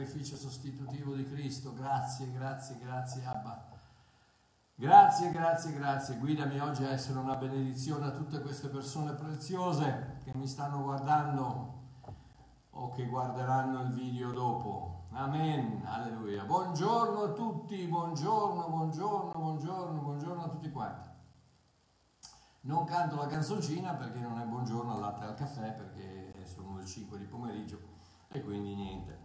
sacrificio 0.00 0.36
sostitutivo 0.36 1.14
di 1.14 1.24
Cristo. 1.28 1.74
Grazie, 1.74 2.32
grazie, 2.32 2.78
grazie 2.78 3.24
Abba. 3.26 3.68
Grazie, 4.74 5.30
grazie, 5.30 5.72
grazie. 5.74 6.16
Guidami 6.16 6.58
oggi 6.58 6.84
a 6.84 6.92
essere 6.92 7.18
una 7.18 7.36
benedizione 7.36 8.06
a 8.06 8.10
tutte 8.10 8.40
queste 8.40 8.68
persone 8.68 9.12
preziose 9.12 10.20
che 10.24 10.32
mi 10.34 10.46
stanno 10.46 10.82
guardando 10.82 11.78
o 12.70 12.90
che 12.92 13.04
guarderanno 13.06 13.82
il 13.82 13.90
video 13.90 14.32
dopo. 14.32 15.08
Amen, 15.10 15.82
alleluia. 15.84 16.44
Buongiorno 16.44 17.20
a 17.20 17.32
tutti, 17.32 17.86
buongiorno, 17.86 18.68
buongiorno, 18.68 19.32
buongiorno, 19.38 20.00
buongiorno 20.00 20.44
a 20.44 20.48
tutti 20.48 20.70
quanti. 20.70 21.08
Non 22.62 22.86
canto 22.86 23.16
la 23.16 23.26
canzoncina 23.26 23.92
perché 23.94 24.20
non 24.20 24.40
è 24.40 24.46
buongiorno 24.46 24.94
al 24.94 25.00
latte 25.00 25.24
al 25.26 25.34
caffè 25.34 25.72
perché 25.72 26.46
sono 26.46 26.78
le 26.78 26.86
5 26.86 27.18
di 27.18 27.24
pomeriggio 27.24 27.78
e 28.28 28.42
quindi 28.42 28.74
niente. 28.74 29.19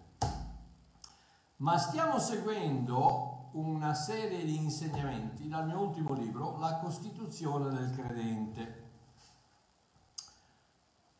Ma 1.57 1.77
stiamo 1.77 2.19
seguendo 2.19 3.51
una 3.53 3.93
serie 3.93 4.43
di 4.43 4.57
insegnamenti 4.57 5.47
dal 5.47 5.65
mio 5.65 5.79
ultimo 5.79 6.11
libro, 6.13 6.57
La 6.57 6.79
Costituzione 6.79 7.73
del 7.73 7.91
Credente. 7.91 8.83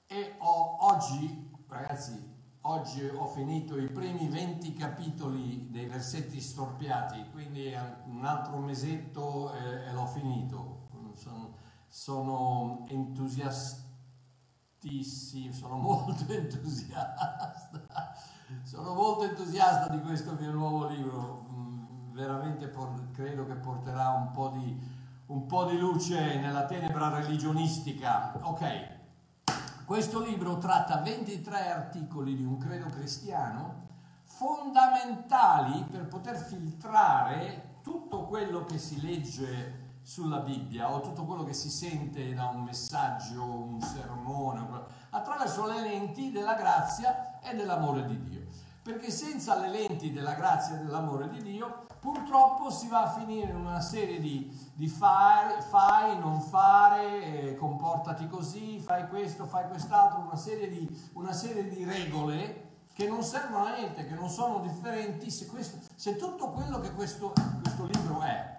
E 0.08 0.36
ho, 0.40 0.86
oggi, 0.88 1.50
ragazzi, 1.70 2.22
oggi 2.62 3.06
ho 3.06 3.28
finito 3.28 3.78
i 3.78 3.88
primi 3.88 4.28
20 4.28 4.74
capitoli 4.74 5.72
dei 5.72 5.86
versetti 5.86 6.42
storpiati, 6.42 7.30
quindi 7.32 7.74
un 8.08 8.26
altro 8.26 8.58
mesetto 8.58 9.54
e, 9.54 9.86
e 9.86 9.94
l'ho 9.94 10.06
finito. 10.06 10.90
Sono, 11.14 11.56
sono 11.88 12.86
entusiastissimo, 12.90 15.54
sono 15.54 15.78
molto 15.78 16.26
entusiasta, 16.34 18.14
sono 18.64 18.94
molto 18.94 19.24
entusiasta 19.24 19.90
di 19.90 20.02
questo 20.02 20.36
mio 20.40 20.52
nuovo 20.52 20.88
libro, 20.88 21.46
mm, 21.50 22.14
veramente 22.14 22.68
por- 22.68 23.12
credo 23.12 23.46
che 23.46 23.56
porterà 23.56 24.10
un 24.10 24.32
po, 24.32 24.50
di, 24.50 24.80
un 25.28 25.46
po' 25.46 25.66
di 25.66 25.78
luce 25.78 26.40
nella 26.40 26.66
tenebra 26.66 27.10
religionistica. 27.10 28.38
Ok, 28.42 28.94
questo 29.86 30.22
libro 30.22 30.58
tratta 30.58 31.02
23 31.02 31.72
articoli 31.72 32.36
di 32.36 32.44
un 32.44 32.58
credo 32.58 32.88
cristiano 32.88 33.84
fondamentali 34.24 35.84
per 35.84 36.08
poter 36.08 36.38
filtrare 36.38 37.80
tutto 37.82 38.26
quello 38.26 38.66
che 38.66 38.78
si 38.78 39.00
legge 39.00 39.84
sulla 40.02 40.40
Bibbia 40.40 40.92
o 40.92 41.02
tutto 41.02 41.24
quello 41.26 41.44
che 41.44 41.54
si 41.54 41.70
sente 41.70 42.34
da 42.34 42.46
un 42.48 42.64
messaggio, 42.64 43.44
un 43.44 43.82
sermone, 43.82 44.68
attraverso 45.10 45.66
le 45.66 45.82
lenti 45.82 46.32
della 46.32 46.54
grazia 46.54 47.35
e 47.46 47.56
dell'amore 47.56 48.06
di 48.06 48.22
Dio. 48.24 48.44
Perché 48.82 49.10
senza 49.10 49.58
le 49.60 49.70
lenti 49.70 50.12
della 50.12 50.34
grazia 50.34 50.76
e 50.76 50.84
dell'amore 50.84 51.30
di 51.30 51.42
Dio, 51.42 51.86
purtroppo 52.00 52.70
si 52.70 52.88
va 52.88 53.04
a 53.04 53.10
finire 53.10 53.50
in 53.50 53.56
una 53.56 53.82
serie 53.82 54.20
di, 54.20 54.56
di 54.74 54.88
fare, 54.88 55.62
fai, 55.62 56.20
non 56.20 56.40
fare, 56.42 57.24
eh, 57.24 57.56
comportati 57.56 58.28
così, 58.28 58.80
fai 58.80 59.08
questo, 59.08 59.46
fai 59.46 59.68
quest'altro, 59.68 60.20
una 60.20 60.36
serie 60.36 60.70
di, 60.70 61.10
una 61.14 61.34
serie 61.34 61.68
di 61.68 61.84
regole 61.84 62.64
che 62.94 63.08
non 63.08 63.24
servono 63.24 63.66
a 63.66 63.76
niente, 63.76 64.06
che 64.06 64.14
non 64.14 64.30
sono 64.30 64.60
differenti, 64.60 65.32
se, 65.32 65.48
questo, 65.48 65.80
se 65.96 66.16
tutto 66.16 66.50
quello 66.50 66.80
che 66.80 66.94
questo, 66.94 67.34
questo 67.62 67.86
libro 67.86 68.22
è 68.22 68.54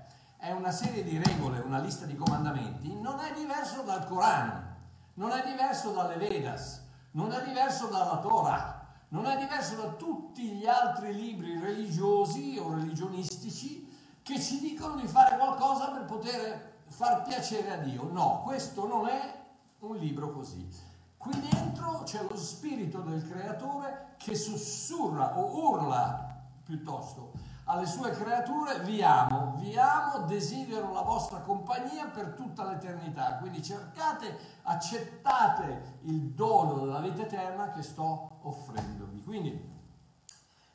è 0.47 0.53
una 0.53 0.71
serie 0.71 1.03
di 1.03 1.21
regole, 1.21 1.59
una 1.59 1.81
lista 1.81 2.05
di 2.05 2.15
comandamenti, 2.15 2.95
non 2.95 3.19
è 3.19 3.33
diverso 3.33 3.83
dal 3.83 4.07
Corano, 4.07 4.75
non 5.15 5.33
è 5.33 5.43
diverso 5.45 5.91
dalle 5.91 6.17
Vedas, 6.17 6.83
non 7.13 7.33
è 7.33 7.43
diverso 7.43 7.87
dalla 7.87 8.19
Torah, 8.19 8.76
non 9.09 9.27
è 9.27 9.37
diverso 9.39 9.77
da 9.77 9.89
tutti 9.93 10.51
gli 10.51 10.67
altri 10.67 11.15
libri 11.15 11.59
religiosi 11.59 12.59
o 12.59 12.75
religionistici 12.75 13.87
che 14.23 14.41
ci 14.41 14.59
dicono 14.59 14.97
di 14.97 15.07
fare 15.07 15.37
qualcosa 15.37 15.91
per 15.91 16.05
poter 16.05 16.75
far 16.89 17.23
piacere 17.23 17.73
a 17.73 17.77
Dio. 17.77 18.11
No, 18.11 18.43
questo 18.45 18.87
non 18.87 19.07
è 19.07 19.45
un 19.81 19.97
libro 19.97 20.33
così. 20.33 20.69
Qui 21.17 21.33
dentro 21.49 22.03
c'è 22.05 22.23
lo 22.23 22.37
spirito 22.37 23.01
del 23.01 23.29
creatore 23.29 24.15
che 24.17 24.35
sussurra 24.35 25.39
o 25.39 25.71
urla 25.71 26.35
piuttosto 26.65 27.33
alle 27.69 27.87
sue 27.87 28.11
creature, 28.11 28.81
vi 28.81 29.03
amo, 29.03 29.55
vi 29.57 29.77
amo, 29.77 30.25
desidero 30.27 30.93
la 30.93 31.03
vostra 31.03 31.41
compagnia 31.41 32.07
per 32.07 32.35
tutta 32.35 32.65
l'eternità. 32.65 33.37
Quindi 33.39 33.63
cercate, 33.63 34.39
accettate 34.63 35.99
il 36.03 36.31
dono 36.31 36.75
della 36.79 37.01
vita 37.01 37.23
eterna 37.23 37.71
che 37.71 37.83
sto 37.83 38.39
offrendovi. 38.43 39.23
Quindi 39.23 39.75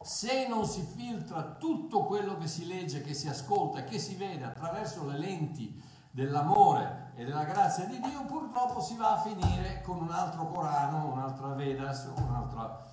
se 0.02 0.48
non 0.48 0.66
si 0.66 0.82
filtra 0.82 1.44
tutto 1.44 2.04
quello 2.04 2.38
che 2.38 2.48
si 2.48 2.66
legge, 2.66 3.02
che 3.02 3.14
si 3.14 3.30
ascolta 3.30 3.80
e 3.80 3.84
che 3.86 3.98
si 3.98 4.16
vede 4.16 4.44
attraverso 4.44 5.06
le 5.06 5.18
lenti 5.18 5.82
dell'amore 6.12 7.14
e 7.16 7.24
della 7.24 7.46
grazia 7.46 7.86
di 7.86 8.02
Dio, 8.02 8.26
purtroppo 8.26 8.82
si 8.82 8.98
va 8.98 9.14
a 9.14 9.22
finire 9.22 9.82
con 9.82 10.02
un 10.02 10.12
altro 10.12 10.52
Corano, 10.52 11.14
un'altra 11.14 11.54
Vedas, 11.54 12.10
un'altra 12.18 12.90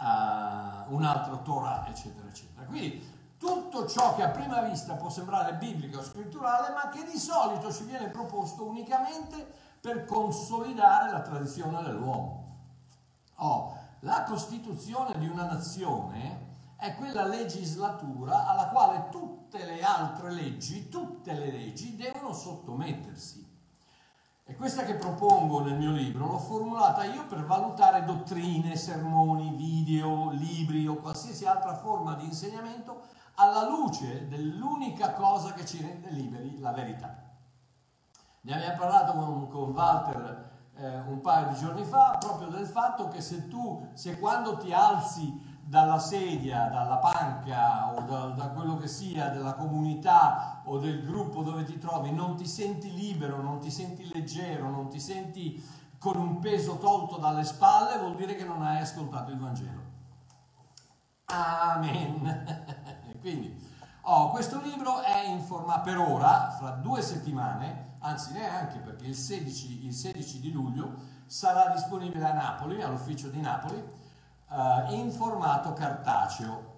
uh, 0.00 0.94
un 0.94 1.04
altro 1.04 1.42
Torah, 1.42 1.86
eccetera, 1.86 2.26
eccetera. 2.28 2.66
Quindi 2.66 3.18
tutto 3.38 3.86
ciò 3.86 4.14
che 4.14 4.22
a 4.22 4.28
prima 4.28 4.60
vista 4.62 4.94
può 4.94 5.08
sembrare 5.08 5.54
biblico 5.54 5.98
o 5.98 6.02
scritturale, 6.02 6.74
ma 6.74 6.88
che 6.90 7.04
di 7.04 7.18
solito 7.18 7.72
ci 7.72 7.84
viene 7.84 8.08
proposto 8.08 8.66
unicamente 8.66 9.68
per 9.80 10.04
consolidare 10.04 11.10
la 11.10 11.22
tradizione 11.22 11.82
dell'uomo. 11.82 12.44
Oh, 13.36 13.78
la 14.00 14.24
costituzione 14.24 15.18
di 15.18 15.26
una 15.26 15.44
nazione 15.44 16.48
è 16.76 16.94
quella 16.94 17.26
legislatura 17.26 18.46
alla 18.46 18.68
quale 18.68 19.08
tutte 19.10 19.64
le 19.64 19.82
altre 19.82 20.32
leggi, 20.32 20.88
tutte 20.88 21.32
le 21.32 21.50
leggi 21.50 21.96
devono 21.96 22.32
sottomettersi. 22.32 23.49
E 24.50 24.56
questa 24.56 24.82
che 24.82 24.94
propongo 24.94 25.62
nel 25.62 25.78
mio 25.78 25.92
libro 25.92 26.26
l'ho 26.26 26.38
formulata 26.38 27.04
io 27.04 27.24
per 27.26 27.44
valutare 27.44 28.02
dottrine, 28.02 28.74
sermoni, 28.74 29.54
video, 29.54 30.30
libri 30.30 30.88
o 30.88 30.96
qualsiasi 30.96 31.46
altra 31.46 31.76
forma 31.76 32.14
di 32.14 32.24
insegnamento 32.24 33.02
alla 33.34 33.68
luce 33.68 34.26
dell'unica 34.26 35.12
cosa 35.12 35.52
che 35.52 35.64
ci 35.64 35.80
rende 35.80 36.10
liberi, 36.10 36.58
la 36.58 36.72
verità. 36.72 37.16
Ne 38.40 38.52
abbiamo 38.52 38.76
parlato 38.76 39.12
con, 39.12 39.48
con 39.48 39.70
Walter 39.70 40.50
eh, 40.74 40.98
un 40.98 41.20
paio 41.20 41.50
di 41.50 41.54
giorni 41.54 41.84
fa 41.84 42.16
proprio 42.18 42.48
del 42.48 42.66
fatto 42.66 43.06
che 43.06 43.20
se 43.20 43.46
tu, 43.46 43.88
se 43.92 44.18
quando 44.18 44.56
ti 44.56 44.72
alzi 44.72 45.49
dalla 45.70 46.00
sedia, 46.00 46.68
dalla 46.68 46.96
panca 46.96 47.94
o 47.94 48.00
da, 48.00 48.26
da, 48.30 48.48
quello 48.48 48.76
che 48.76 48.88
sia 48.88 49.28
della 49.28 49.54
comunità 49.54 50.62
o 50.64 50.78
del 50.78 51.04
gruppo 51.04 51.44
dove 51.44 51.62
ti 51.62 51.78
trovi, 51.78 52.10
non 52.10 52.34
ti 52.34 52.44
senti 52.44 52.92
libero, 52.92 53.40
non 53.40 53.60
ti 53.60 53.70
senti 53.70 54.10
leggero, 54.12 54.68
non 54.68 54.88
ti 54.88 54.98
senti 54.98 55.64
con 55.96 56.16
un 56.16 56.40
peso 56.40 56.76
tolto 56.78 57.18
dalle 57.18 57.44
spalle, 57.44 57.98
vuol 57.98 58.16
dire 58.16 58.34
che 58.34 58.42
non 58.42 58.62
hai 58.62 58.80
ascoltato 58.80 59.30
il 59.30 59.38
Vangelo. 59.38 59.80
Amen. 61.26 62.56
Quindi, 63.20 63.56
oh, 64.00 64.30
questo 64.30 64.60
libro 64.60 65.00
è 65.02 65.24
in 65.24 65.40
forma 65.40 65.78
per 65.78 65.98
ora, 65.98 66.50
fra 66.50 66.70
due 66.70 67.00
settimane, 67.00 67.98
anzi 68.00 68.32
neanche 68.32 68.80
perché 68.80 69.06
il 69.06 69.14
16, 69.14 69.86
il 69.86 69.92
16 69.92 70.40
di 70.40 70.50
luglio 70.50 70.94
sarà 71.26 71.68
disponibile 71.72 72.28
a 72.28 72.32
Napoli, 72.32 72.82
all'ufficio 72.82 73.28
di 73.28 73.40
Napoli, 73.40 73.99
uh, 74.50 74.92
in 74.92 75.10
formato 75.10 75.72
cartaceo. 75.72 76.68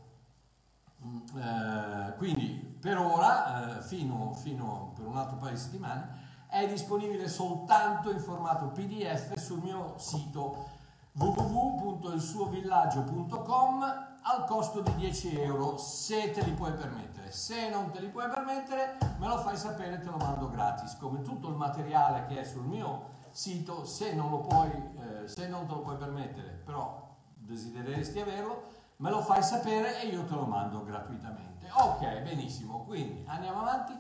Uh, 1.03 2.15
quindi 2.17 2.79
per 2.81 2.97
ora, 2.99 3.79
uh, 3.79 3.83
fino, 3.83 4.33
fino 4.35 4.93
per 4.95 5.07
un 5.07 5.17
altro 5.17 5.37
paio 5.37 5.53
di 5.53 5.59
settimane, 5.59 6.21
è 6.49 6.69
disponibile 6.69 7.29
soltanto 7.29 8.11
in 8.11 8.21
formato 8.21 8.67
PDF 8.67 9.39
sul 9.39 9.61
mio 9.61 9.95
sito 9.97 10.69
www.ilsuovillaggio.com 11.13 14.11
al 14.25 14.45
costo 14.45 14.81
di 14.81 14.95
10 14.95 15.41
euro 15.41 15.77
se 15.77 16.31
te 16.31 16.43
li 16.43 16.53
puoi 16.53 16.73
permettere. 16.73 17.33
Se 17.33 17.69
non 17.71 17.91
te 17.91 18.01
li 18.01 18.09
puoi 18.09 18.29
permettere, 18.29 18.99
me 19.19 19.27
lo 19.27 19.39
fai 19.39 19.57
sapere 19.57 19.95
e 19.95 19.99
te 19.99 20.11
lo 20.11 20.17
mando 20.17 20.49
gratis, 20.49 20.97
come 20.99 21.23
tutto 21.23 21.49
il 21.49 21.57
materiale 21.57 22.27
che 22.27 22.41
è 22.41 22.45
sul 22.45 22.65
mio 22.65 23.11
sito, 23.31 23.85
se 23.85 24.15
non, 24.15 24.31
lo 24.31 24.41
puoi, 24.41 24.71
eh, 24.71 25.27
se 25.27 25.49
non 25.49 25.67
te 25.67 25.73
lo 25.73 25.81
puoi 25.81 25.97
permettere, 25.97 26.61
però 26.65 27.12
desidereresti 27.45 28.21
averlo, 28.21 28.71
me 28.97 29.11
lo 29.11 29.21
fai 29.23 29.43
sapere 29.43 30.01
e 30.01 30.07
io 30.07 30.25
te 30.25 30.35
lo 30.35 30.47
mando 30.47 30.85
gratuitamente. 30.85 31.69
Ok, 31.73 32.21
benissimo, 32.21 32.85
quindi 32.85 33.25
andiamo 33.27 33.61
avanti. 33.61 33.99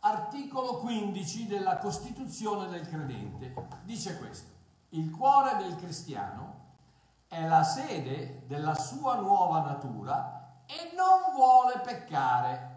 Articolo 0.00 0.78
15 0.78 1.46
della 1.46 1.78
Costituzione 1.78 2.68
del 2.68 2.86
credente 2.86 3.54
dice 3.84 4.18
questo. 4.18 4.52
Il 4.90 5.10
cuore 5.10 5.56
del 5.56 5.76
cristiano 5.76 6.62
è 7.26 7.46
la 7.46 7.64
sede 7.64 8.44
della 8.46 8.74
sua 8.74 9.16
nuova 9.16 9.60
natura 9.60 10.62
e 10.66 10.94
non 10.94 11.34
vuole 11.34 11.80
peccare. 11.80 12.72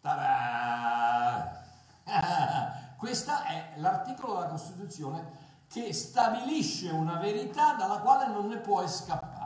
Ta-da! 0.00 1.66
Questo 2.96 3.30
è 3.44 3.74
l'articolo 3.76 4.34
della 4.34 4.48
Costituzione 4.48 5.47
che 5.68 5.92
stabilisce 5.92 6.90
una 6.90 7.18
verità 7.18 7.74
dalla 7.74 7.98
quale 7.98 8.26
non 8.28 8.46
ne 8.46 8.58
puoi 8.58 8.88
scappare. 8.88 9.36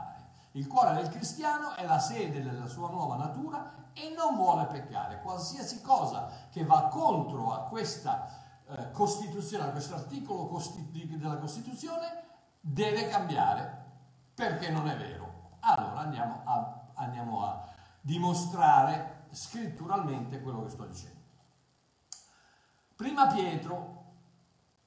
Il 0.51 0.67
cuore 0.67 0.93
del 0.93 1.09
cristiano 1.09 1.73
è 1.73 1.85
la 1.85 1.99
sede 1.99 2.41
della 2.41 2.67
sua 2.67 2.89
nuova 2.89 3.15
natura 3.15 3.89
e 3.93 4.13
non 4.15 4.35
vuole 4.35 4.65
peccare. 4.65 5.21
Qualsiasi 5.21 5.81
cosa 5.81 6.29
che 6.51 6.63
va 6.63 6.87
contro 6.87 7.53
a 7.53 7.67
questa 7.67 8.27
eh, 8.67 8.91
Costituzione, 8.91 9.65
a 9.65 9.71
questo 9.71 9.95
articolo 9.95 10.45
costi- 10.45 11.17
della 11.17 11.37
Costituzione, 11.37 12.23
deve 12.59 13.07
cambiare 13.09 13.81
perché 14.33 14.69
non 14.69 14.87
è 14.87 14.95
vero. 14.95 15.57
Allora 15.59 15.99
andiamo 15.99 16.41
a, 16.45 16.81
andiamo 16.95 17.45
a 17.45 17.67
dimostrare 17.99 19.25
scritturalmente 19.31 20.41
quello 20.41 20.63
che 20.63 20.69
sto 20.69 20.85
dicendo. 20.85 21.21
Prima 22.95 23.27
Pietro, 23.27 23.92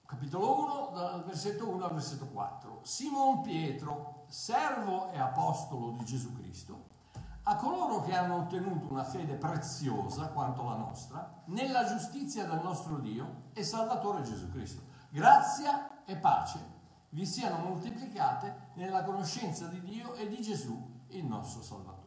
capitolo 0.06 0.60
1, 0.60 0.90
dal 0.94 1.24
versetto 1.24 1.68
1 1.68 1.84
al 1.84 1.92
versetto 1.92 2.26
4. 2.28 2.80
Simon 2.82 3.42
Pietro, 3.42 4.24
servo 4.28 5.10
e 5.10 5.18
apostolo 5.18 5.90
di 5.90 6.04
Gesù 6.04 6.32
Cristo, 6.32 6.94
a 7.42 7.56
coloro 7.56 8.02
che 8.02 8.14
hanno 8.14 8.36
ottenuto 8.36 8.86
una 8.88 9.04
fede 9.04 9.34
preziosa 9.34 10.28
quanto 10.28 10.62
la 10.62 10.76
nostra, 10.76 11.42
nella 11.46 11.84
giustizia 11.84 12.44
del 12.46 12.60
nostro 12.62 12.98
Dio 12.98 13.50
e 13.52 13.64
Salvatore 13.64 14.22
Gesù 14.22 14.48
Cristo. 14.50 14.82
Grazia 15.10 16.04
e 16.04 16.16
pace 16.16 16.74
vi 17.10 17.26
siano 17.26 17.58
moltiplicate 17.58 18.70
nella 18.74 19.02
conoscenza 19.02 19.66
di 19.66 19.80
Dio 19.80 20.14
e 20.14 20.28
di 20.28 20.40
Gesù, 20.40 21.04
il 21.08 21.24
nostro 21.24 21.62
Salvatore. 21.62 22.04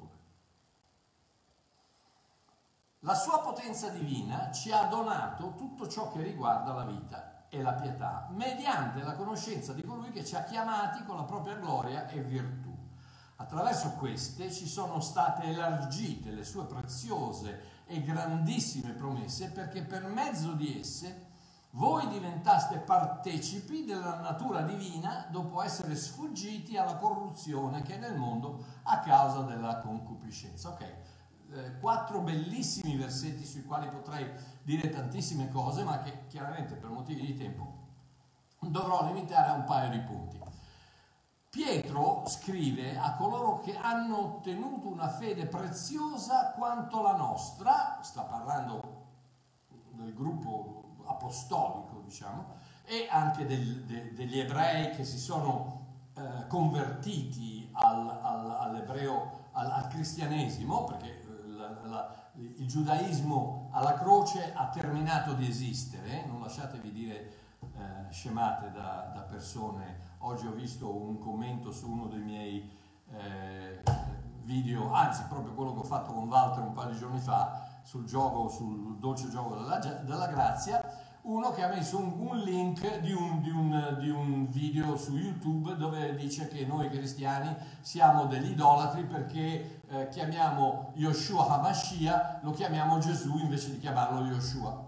La 3.04 3.16
sua 3.16 3.40
potenza 3.40 3.90
divina 3.90 4.51
ci 4.51 4.72
ha 4.72 4.86
donato 4.86 5.56
tutto 5.56 5.88
ciò 5.88 6.12
che 6.12 6.22
riguarda 6.22 6.74
la 6.74 6.84
vita 6.84 7.28
e 7.50 7.62
la 7.62 7.74
pietà, 7.74 8.28
mediante 8.31 9.01
la 9.01 9.16
conoscenza 9.16 9.74
di 9.74 9.84
colui 9.84 10.12
che 10.12 10.24
ci 10.24 10.36
ha 10.36 10.44
chiamati 10.44 11.04
con 11.04 11.18
la 11.18 11.24
propria 11.24 11.56
gloria 11.56 12.07
e 12.07 12.22
virtù. 12.22 12.69
Attraverso 13.38 13.92
queste 13.92 14.51
ci 14.51 14.68
sono 14.68 15.00
state 15.00 15.48
elargite 15.48 16.31
le 16.31 16.44
sue 16.44 16.66
preziose 16.66 17.78
e 17.86 18.04
grandissime 18.04 18.92
promesse 18.92 19.50
perché 19.50 19.81
per 19.84 20.06
mezzo 20.06 20.51
di 20.51 20.80
esse 20.80 21.28
voi 21.72 22.07
diventaste 22.07 22.78
partecipi 22.78 23.86
della 23.86 24.19
natura 24.19 24.62
divina 24.62 25.28
dopo 25.30 25.62
essere 25.62 25.96
sfuggiti 25.96 26.78
alla 26.78 26.96
corruzione 26.96 27.84
che 27.84 27.96
è 27.96 27.98
nel 28.00 28.18
mondo 28.18 28.63
a 28.84 29.00
causa 29.00 29.42
della 29.42 29.78
concupiscenza. 29.78 30.69
Ok, 30.69 30.96
eh, 31.54 31.78
quattro 31.80 32.22
bellissimi 32.22 32.96
versetti 32.96 33.46
sui 33.46 33.63
quali 33.63 33.90
potrei 33.90 34.30
dire 34.63 34.90
tantissime 34.90 35.50
cose, 35.50 35.84
ma 35.84 36.00
che 36.00 36.25
chiaramente 36.28 36.75
per 36.75 36.90
motivi 36.90 37.25
di 37.25 37.36
tempo 37.36 37.78
dovrò 38.60 39.06
limitare 39.06 39.50
a 39.50 39.54
un 39.54 39.63
paio 39.63 39.90
di 39.90 40.00
punti. 40.00 40.40
Pietro 41.50 42.25
scrive 42.28 42.98
a 42.98 43.16
coloro 43.16 43.60
che 43.60 43.75
hanno 43.75 44.36
ottenuto 44.36 44.88
una 44.88 45.10
fede 45.10 45.48
preziosa 45.48 46.51
quanto 46.51 47.01
la 47.01 47.16
nostra, 47.16 47.98
sta 48.01 48.22
parlando 48.22 49.07
del 49.94 50.13
gruppo 50.13 50.98
apostolico, 51.06 52.01
diciamo, 52.04 52.57
e 52.86 53.07
anche 53.10 53.48
del, 53.48 53.84
de, 53.86 54.13
degli 54.13 54.38
ebrei 54.38 54.92
che 54.92 55.04
si 55.04 55.18
sono 55.18 55.86
eh, 56.16 56.46
convertiti 56.48 57.69
al, 57.74 58.07
al, 58.07 58.51
all'ebreo, 58.51 59.48
al, 59.54 59.72
al 59.72 59.88
cristianesimo, 59.88 60.84
perché 60.84 61.19
la, 61.86 62.13
il 62.33 62.68
giudaismo 62.68 63.69
alla 63.71 63.94
croce 63.94 64.54
ha 64.54 64.68
terminato 64.69 65.33
di 65.33 65.48
esistere, 65.48 66.25
non 66.25 66.42
lasciatevi 66.42 66.92
dire 66.92 67.33
eh, 67.60 68.12
scemate 68.12 68.71
da, 68.71 69.12
da, 69.13 69.21
persone. 69.21 70.07
Oggi 70.19 70.48
ho 70.48 70.54
visto 70.54 70.94
un 70.94 71.19
commento 71.19 71.71
su 71.71 71.89
uno 71.89 72.07
dei 72.07 72.19
miei 72.19 72.69
eh, 73.12 73.81
video, 74.44 74.92
anzi 74.92 75.24
proprio 75.27 75.54
quello 75.54 75.74
che 75.74 75.80
ho 75.80 75.83
fatto 75.83 76.12
con 76.13 76.27
Walter 76.27 76.63
un 76.63 76.74
paio 76.74 76.92
di 76.92 76.98
giorni 76.98 77.19
fa, 77.19 77.68
sul 77.83 78.06
gioco, 78.06 78.50
sul 78.50 78.98
dolce 78.98 79.30
gioco 79.30 79.56
della, 79.56 79.77
della 79.77 80.27
grazia, 80.27 80.99
uno 81.24 81.51
che 81.51 81.63
ha 81.63 81.68
messo 81.68 81.98
un, 81.98 82.13
un 82.18 82.38
link 82.39 83.00
di 83.00 83.12
un, 83.12 83.42
di, 83.42 83.50
un, 83.50 83.98
di 84.00 84.10
un, 84.10 84.48
video 84.50 84.95
su 84.95 85.16
YouTube 85.16 85.75
dove 85.75 86.16
dice 86.16 86.48
che 86.48 86.66
noi 86.66 86.89
cristiani 86.89 87.56
siamo 87.81 88.25
degli 88.25 88.51
idolatri 88.51 89.04
perché 89.04 89.81
eh, 89.88 90.07
chiamiamo 90.10 90.92
Yoshua 90.95 91.48
Hamashiach, 91.48 92.39
lo 92.42 92.51
chiamiamo 92.51 92.98
Gesù 93.00 93.38
invece 93.38 93.71
di 93.71 93.80
chiamarlo 93.80 94.25
Yoshua. 94.25 94.86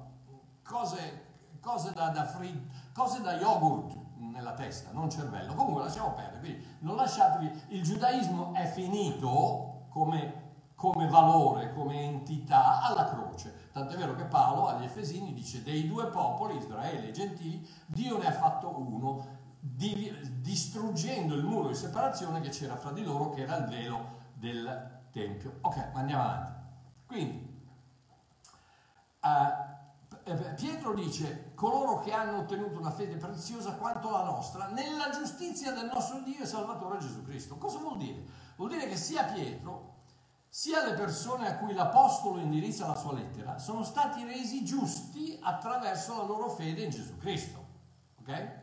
Cose, 0.64 1.26
cose, 1.60 1.92
da, 1.94 2.10
da 2.10 2.26
free, 2.26 2.68
cose 2.94 3.22
da 3.22 3.34
yogurt 3.34 3.96
nella 4.18 4.54
testa, 4.54 4.92
non 4.94 5.10
cervello. 5.10 5.54
Comunque 5.54 5.84
lasciamo 5.84 6.14
perdere, 6.14 6.40
quindi 6.40 6.66
non 6.80 6.96
lasciatevi, 6.96 7.64
il 7.70 7.84
giudaismo 7.84 8.54
è 8.54 8.66
finito 8.68 9.88
come 9.90 10.50
come 10.82 11.08
valore, 11.08 11.74
come 11.76 12.02
entità 12.02 12.82
alla 12.82 13.06
croce. 13.06 13.61
Tant'è 13.72 13.96
vero 13.96 14.16
che 14.16 14.26
Paolo 14.26 14.68
agli 14.68 14.84
Efesini 14.84 15.34
dice 15.34 15.64
dei 15.64 15.88
due 15.88 16.08
popoli, 16.08 16.58
Israele 16.58 17.08
e 17.08 17.12
Gentili, 17.12 17.66
Dio 17.86 18.18
ne 18.18 18.28
ha 18.28 18.34
fatto 18.34 18.78
uno, 18.78 19.40
distruggendo 19.60 21.36
il 21.36 21.44
muro 21.44 21.70
di 21.70 21.76
separazione 21.76 22.42
che 22.42 22.50
c'era 22.50 22.76
fra 22.76 22.92
di 22.92 23.04
loro, 23.04 23.30
che 23.30 23.44
era 23.44 23.58
il 23.58 23.66
velo 23.66 24.20
del 24.34 25.00
Tempio. 25.12 25.58
Ok, 25.62 25.92
andiamo 25.94 26.24
avanti. 26.24 26.52
Quindi, 27.06 27.64
uh, 29.22 29.70
Pietro 30.56 30.94
dice, 30.94 31.52
coloro 31.56 32.00
che 32.00 32.12
hanno 32.12 32.40
ottenuto 32.40 32.78
una 32.78 32.92
fede 32.92 33.16
preziosa 33.16 33.76
quanto 33.76 34.10
la 34.10 34.24
nostra, 34.24 34.68
nella 34.68 35.10
giustizia 35.10 35.72
del 35.72 35.90
nostro 35.92 36.20
Dio 36.22 36.44
e 36.44 36.46
Salvatore 36.46 37.00
Gesù 37.00 37.24
Cristo. 37.24 37.58
Cosa 37.58 37.80
vuol 37.80 37.98
dire? 37.98 38.24
Vuol 38.56 38.70
dire 38.70 38.88
che 38.88 38.98
sia 38.98 39.24
Pietro 39.24 39.91
sia 40.54 40.84
le 40.84 40.96
persone 40.96 41.48
a 41.48 41.56
cui 41.56 41.74
l'Apostolo 41.74 42.42
indirizza 42.42 42.86
la 42.86 42.98
sua 42.98 43.14
lettera 43.14 43.58
sono 43.58 43.84
stati 43.84 44.26
resi 44.26 44.66
giusti 44.66 45.40
attraverso 45.42 46.18
la 46.18 46.24
loro 46.24 46.50
fede 46.50 46.84
in 46.84 46.90
Gesù 46.90 47.18
Cristo. 47.18 47.66
Ok? 48.20 48.60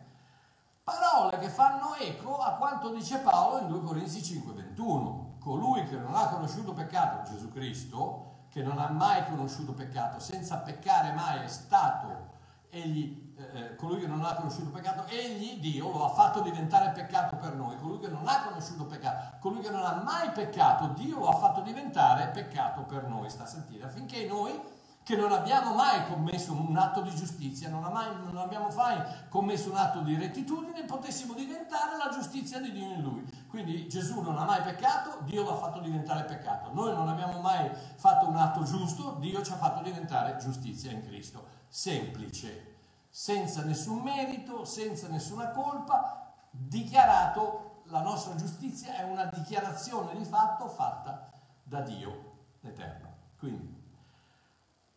Parole 0.84 1.38
che 1.38 1.48
fanno 1.48 1.94
eco 1.94 2.36
a 2.36 2.56
quanto 2.56 2.90
dice 2.90 3.20
Paolo 3.20 3.60
in 3.60 3.68
2 3.68 3.80
Corinzi 3.80 4.20
5:21. 4.20 5.38
Colui 5.40 5.88
che 5.88 5.96
non 5.96 6.14
ha 6.14 6.28
conosciuto 6.28 6.74
peccato, 6.74 7.30
Gesù 7.30 7.48
Cristo, 7.48 8.44
che 8.50 8.62
non 8.62 8.78
ha 8.78 8.90
mai 8.90 9.24
conosciuto 9.24 9.72
peccato, 9.72 10.20
senza 10.20 10.58
peccare 10.58 11.12
mai 11.12 11.42
è 11.42 11.48
stato 11.48 12.32
egli 12.68 13.27
eh, 13.38 13.58
eh, 13.58 13.76
colui 13.76 14.00
che 14.00 14.08
non 14.08 14.24
ha 14.24 14.34
conosciuto 14.34 14.70
peccato, 14.70 15.06
egli, 15.06 15.60
Dio, 15.60 15.92
lo 15.92 16.04
ha 16.06 16.08
fatto 16.08 16.40
diventare 16.40 16.90
peccato 16.90 17.36
per 17.36 17.54
noi. 17.54 17.76
Colui 17.76 18.00
che 18.00 18.08
non 18.08 18.26
ha 18.26 18.42
conosciuto 18.42 18.84
peccato, 18.84 19.36
colui 19.38 19.60
che 19.60 19.70
non 19.70 19.84
ha 19.84 20.02
mai 20.02 20.30
peccato, 20.30 20.88
Dio 20.88 21.20
lo 21.20 21.28
ha 21.28 21.36
fatto 21.36 21.60
diventare 21.60 22.26
peccato 22.28 22.82
per 22.82 23.06
noi. 23.06 23.30
Sta 23.30 23.44
a 23.44 23.46
sentire, 23.46 23.84
affinché 23.84 24.26
noi, 24.26 24.60
che 25.04 25.14
non 25.14 25.30
abbiamo 25.30 25.72
mai 25.72 26.04
commesso 26.06 26.52
un 26.52 26.76
atto 26.76 27.00
di 27.00 27.14
giustizia, 27.14 27.68
non, 27.68 27.82
mai, 27.82 28.08
non 28.24 28.38
abbiamo 28.38 28.70
mai 28.74 29.00
commesso 29.28 29.70
un 29.70 29.76
atto 29.76 30.00
di 30.00 30.16
rettitudine, 30.16 30.82
potessimo 30.82 31.32
diventare 31.34 31.96
la 31.96 32.10
giustizia 32.12 32.58
di 32.60 32.72
Dio 32.72 32.90
in 32.90 33.02
lui. 33.02 33.46
Quindi 33.46 33.88
Gesù 33.88 34.20
non 34.20 34.36
ha 34.36 34.44
mai 34.44 34.62
peccato, 34.62 35.20
Dio 35.22 35.44
l'ha 35.44 35.54
fatto 35.54 35.78
diventare 35.78 36.24
peccato. 36.24 36.70
Noi 36.72 36.92
non 36.92 37.08
abbiamo 37.08 37.40
mai 37.40 37.70
fatto 37.94 38.26
un 38.26 38.36
atto 38.36 38.64
giusto, 38.64 39.16
Dio 39.20 39.44
ci 39.44 39.52
ha 39.52 39.56
fatto 39.56 39.80
diventare 39.80 40.36
giustizia 40.38 40.90
in 40.90 41.02
Cristo. 41.02 41.46
Semplice, 41.68 42.77
senza 43.18 43.64
nessun 43.64 44.02
merito, 44.02 44.64
senza 44.64 45.08
nessuna 45.08 45.50
colpa, 45.50 46.36
dichiarato 46.52 47.82
la 47.86 48.00
nostra 48.00 48.36
giustizia 48.36 48.94
è 48.94 49.02
una 49.02 49.24
dichiarazione 49.24 50.16
di 50.16 50.24
fatto 50.24 50.68
fatta 50.68 51.28
da 51.64 51.80
Dio 51.80 52.36
l'Eterno. 52.60 53.16
Quindi 53.36 53.76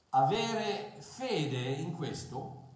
avere 0.10 0.98
fede 1.00 1.58
in 1.58 1.96
questo 1.96 2.74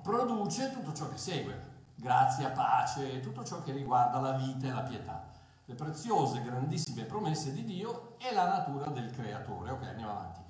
produce 0.00 0.70
tutto 0.72 0.94
ciò 0.94 1.06
che 1.10 1.18
segue, 1.18 1.90
grazia, 1.94 2.48
pace, 2.48 3.20
tutto 3.20 3.44
ciò 3.44 3.62
che 3.62 3.72
riguarda 3.72 4.20
la 4.20 4.32
vita 4.32 4.68
e 4.68 4.72
la 4.72 4.84
pietà, 4.84 5.28
le 5.66 5.74
preziose, 5.74 6.40
grandissime 6.40 7.04
promesse 7.04 7.52
di 7.52 7.64
Dio 7.64 8.16
e 8.18 8.32
la 8.32 8.46
natura 8.46 8.86
del 8.86 9.10
creatore. 9.10 9.72
Ok, 9.72 9.82
andiamo 9.82 10.12
avanti. 10.12 10.40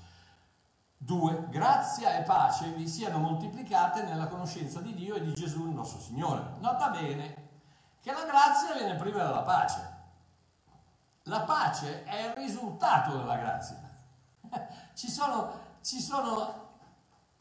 2. 1.05 1.49
Grazia 1.49 2.17
e 2.17 2.23
pace 2.23 2.69
vi 2.71 2.87
siano 2.87 3.19
moltiplicate 3.19 4.05
nella 4.05 4.29
conoscenza 4.29 4.81
di 4.81 4.95
Dio 4.95 5.17
e 5.17 5.23
di 5.23 5.33
Gesù 5.33 5.67
il 5.67 5.75
nostro 5.75 6.01
Signore. 6.01 6.55
Nota 6.61 6.91
bene 6.91 7.51
che 8.01 8.13
la 8.13 8.25
grazia 8.25 8.75
viene 8.75 8.95
prima 8.95 9.25
della 9.25 9.43
pace. 9.43 9.91
La 11.25 11.41
pace 11.41 12.05
è 12.05 12.27
il 12.27 12.33
risultato 12.35 13.17
della 13.17 13.37
grazia. 13.37 13.81
Ci 14.95 15.11
sono, 15.11 15.61
ci 15.81 16.01
sono 16.01 16.61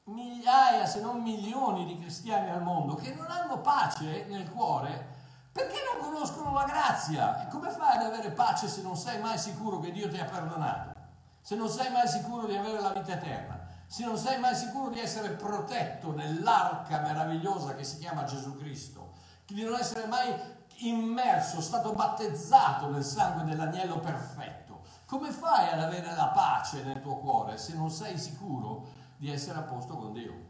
migliaia, 0.06 0.86
se 0.86 1.02
non 1.02 1.22
milioni 1.22 1.86
di 1.86 2.00
cristiani 2.00 2.50
al 2.50 2.64
mondo 2.64 2.96
che 2.96 3.14
non 3.14 3.30
hanno 3.30 3.60
pace 3.60 4.26
nel 4.26 4.50
cuore 4.50 5.20
perché 5.52 5.78
non 5.92 6.02
conoscono 6.02 6.54
la 6.54 6.64
grazia. 6.64 7.46
E 7.46 7.48
come 7.50 7.70
fai 7.70 7.98
ad 7.98 8.04
avere 8.04 8.32
pace 8.32 8.68
se 8.68 8.82
non 8.82 8.96
sei 8.96 9.20
mai 9.20 9.38
sicuro 9.38 9.80
che 9.80 9.92
Dio 9.92 10.10
ti 10.10 10.18
ha 10.18 10.26
perdonato? 10.26 11.01
Se 11.42 11.56
non 11.56 11.70
sei 11.70 11.92
mai 11.92 12.08
sicuro 12.08 12.46
di 12.46 12.56
avere 12.56 12.80
la 12.80 12.94
vita 12.94 13.14
eterna, 13.14 13.68
se 13.86 14.06
non 14.06 14.18
sei 14.18 14.40
mai 14.40 14.56
sicuro 14.56 14.90
di 14.90 15.00
essere 15.00 15.32
protetto 15.32 16.14
nell'arca 16.14 17.00
meravigliosa 17.02 17.76
che 17.76 17.84
si 17.84 17.98
chiama 17.98 18.24
Gesù 18.24 18.56
Cristo, 18.58 19.14
di 19.46 19.64
non 19.64 19.76
essere 19.76 20.08
mai 20.08 20.34
immerso, 20.78 21.62
stato 21.62 21.94
battezzato 21.94 22.90
nel 22.90 23.04
sangue 23.04 23.44
dell'agnello 23.44 24.00
perfetto. 24.00 24.82
Come 25.06 25.32
fai 25.32 25.70
ad 25.70 25.82
avere 25.82 26.16
la 26.16 26.28
pace 26.28 26.84
nel 26.84 27.02
tuo 27.02 27.18
cuore 27.18 27.58
se 27.58 27.74
non 27.74 27.92
sei 27.92 28.18
sicuro 28.18 28.88
di 29.18 29.30
essere 29.30 29.60
a 29.60 29.64
posto 29.64 29.98
con 29.98 30.14
Dio? 30.14 30.50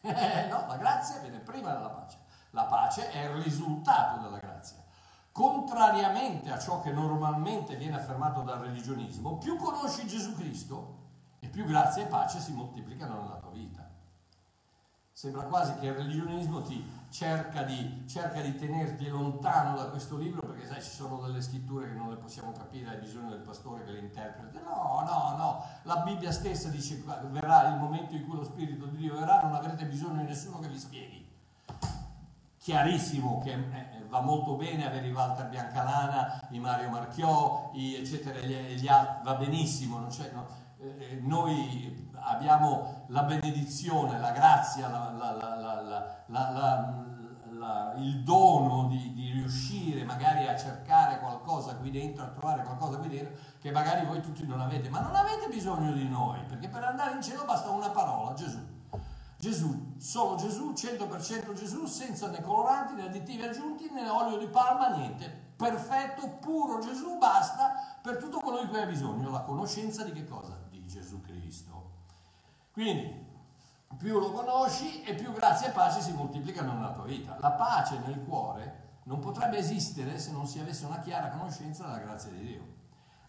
no, 0.00 0.66
la 0.68 0.76
grazia 0.76 1.18
viene 1.18 1.38
prima 1.38 1.72
della 1.72 1.90
pace. 1.90 2.18
La 2.50 2.64
pace 2.64 3.10
è 3.10 3.24
il 3.24 3.42
risultato 3.42 4.20
della 4.20 4.38
grazia. 4.38 4.76
Contrariamente 5.38 6.50
a 6.50 6.58
ciò 6.58 6.80
che 6.80 6.90
normalmente 6.90 7.76
viene 7.76 7.94
affermato 7.94 8.40
dal 8.42 8.58
religionismo, 8.58 9.38
più 9.38 9.54
conosci 9.54 10.04
Gesù 10.04 10.34
Cristo 10.34 10.96
e 11.38 11.46
più 11.46 11.64
grazia 11.64 12.02
e 12.02 12.06
pace 12.06 12.40
si 12.40 12.50
moltiplicano 12.52 13.22
nella 13.22 13.36
tua 13.36 13.52
vita. 13.52 13.88
Sembra 15.12 15.44
quasi 15.44 15.74
che 15.74 15.86
il 15.86 15.94
religionismo 15.94 16.62
ti 16.62 16.84
cerca 17.10 17.62
di, 17.62 18.02
cerca 18.08 18.40
di, 18.40 18.56
tenerti 18.56 19.06
lontano 19.06 19.76
da 19.76 19.90
questo 19.90 20.16
libro 20.16 20.44
perché 20.44 20.66
sai 20.66 20.82
ci 20.82 20.90
sono 20.90 21.20
delle 21.20 21.40
scritture 21.40 21.86
che 21.86 21.94
non 21.94 22.10
le 22.10 22.16
possiamo 22.16 22.50
capire, 22.50 22.90
hai 22.90 22.98
bisogno 22.98 23.28
del 23.28 23.38
pastore 23.38 23.84
che 23.84 23.92
le 23.92 24.00
interpreti. 24.00 24.58
No, 24.64 25.04
no, 25.06 25.36
no, 25.36 25.64
la 25.84 25.98
Bibbia 25.98 26.32
stessa 26.32 26.68
dice 26.68 27.00
verrà 27.30 27.68
il 27.68 27.76
momento 27.76 28.16
in 28.16 28.26
cui 28.26 28.34
lo 28.34 28.42
Spirito 28.42 28.86
di 28.86 28.96
Dio 28.96 29.14
verrà, 29.14 29.42
non 29.42 29.54
avrete 29.54 29.86
bisogno 29.86 30.20
di 30.22 30.26
nessuno 30.26 30.58
che 30.58 30.66
vi 30.66 30.78
spieghi. 30.80 31.26
Chiarissimo 32.56 33.40
che 33.44 33.52
eh, 33.52 33.97
va 34.08 34.20
molto 34.20 34.56
bene 34.56 34.86
avere 34.86 35.06
i 35.06 35.12
Walter 35.12 35.48
Biancalana, 35.48 36.48
i 36.50 36.58
Mario 36.58 36.90
Marchiò, 36.90 37.70
i 37.74 37.96
eccetera, 37.96 38.38
gli, 38.40 38.54
gli 38.74 38.86
va 38.86 39.34
benissimo, 39.34 39.98
no, 39.98 40.08
eh, 40.80 41.20
noi 41.22 42.10
abbiamo 42.14 43.04
la 43.08 43.22
benedizione, 43.22 44.18
la 44.18 44.30
grazia, 44.30 44.88
la, 44.88 45.12
la, 45.12 45.32
la, 46.26 47.94
il 47.96 48.22
dono 48.22 48.86
di, 48.88 49.12
di, 49.14 49.32
riuscire 49.32 50.04
magari 50.04 50.46
a 50.46 50.56
cercare 50.56 51.18
qualcosa 51.18 51.74
qui 51.76 51.90
dentro, 51.90 52.24
a 52.24 52.28
trovare 52.28 52.62
qualcosa 52.62 52.98
qui 52.98 53.08
dentro 53.08 53.34
che 53.60 53.70
magari 53.72 54.06
voi 54.06 54.20
tutti 54.20 54.46
non 54.46 54.60
avete, 54.60 54.88
ma 54.88 55.00
non 55.00 55.14
avete 55.14 55.48
bisogno 55.48 55.92
di 55.92 56.08
noi, 56.08 56.40
perché 56.46 56.68
per 56.68 56.84
andare 56.84 57.14
in 57.14 57.22
cielo 57.22 57.44
basta 57.44 57.70
una 57.70 57.90
parola, 57.90 58.32
Gesù. 58.34 58.76
Gesù, 59.38 59.94
solo 59.98 60.34
Gesù, 60.34 60.72
100% 60.72 61.52
Gesù, 61.52 61.86
senza 61.86 62.28
né 62.28 62.42
coloranti 62.42 62.94
né 62.94 63.04
additivi 63.04 63.44
aggiunti 63.44 63.88
né 63.88 64.08
olio 64.08 64.36
di 64.36 64.48
palma, 64.48 64.88
niente. 64.88 65.52
Perfetto, 65.54 66.28
puro 66.40 66.80
Gesù, 66.80 67.18
basta 67.18 67.98
per 68.02 68.16
tutto 68.16 68.40
quello 68.40 68.62
di 68.62 68.68
cui 68.68 68.80
hai 68.80 68.86
bisogno, 68.86 69.30
la 69.30 69.42
conoscenza 69.42 70.02
di 70.02 70.10
che 70.10 70.24
cosa? 70.24 70.58
Di 70.68 70.84
Gesù 70.86 71.20
Cristo. 71.20 71.90
Quindi 72.72 73.26
più 73.96 74.18
lo 74.18 74.32
conosci 74.32 75.02
e 75.02 75.14
più 75.14 75.32
grazia 75.32 75.68
e 75.68 75.72
pace 75.72 76.00
si 76.00 76.12
moltiplicano 76.12 76.72
nella 76.72 76.92
tua 76.92 77.04
vita. 77.04 77.36
La 77.38 77.52
pace 77.52 77.98
nel 78.06 78.20
cuore 78.24 79.00
non 79.04 79.20
potrebbe 79.20 79.58
esistere 79.58 80.18
se 80.18 80.32
non 80.32 80.48
si 80.48 80.58
avesse 80.58 80.84
una 80.84 80.98
chiara 80.98 81.30
conoscenza 81.30 81.84
della 81.84 81.98
grazia 81.98 82.32
di 82.32 82.44
Dio. 82.44 82.76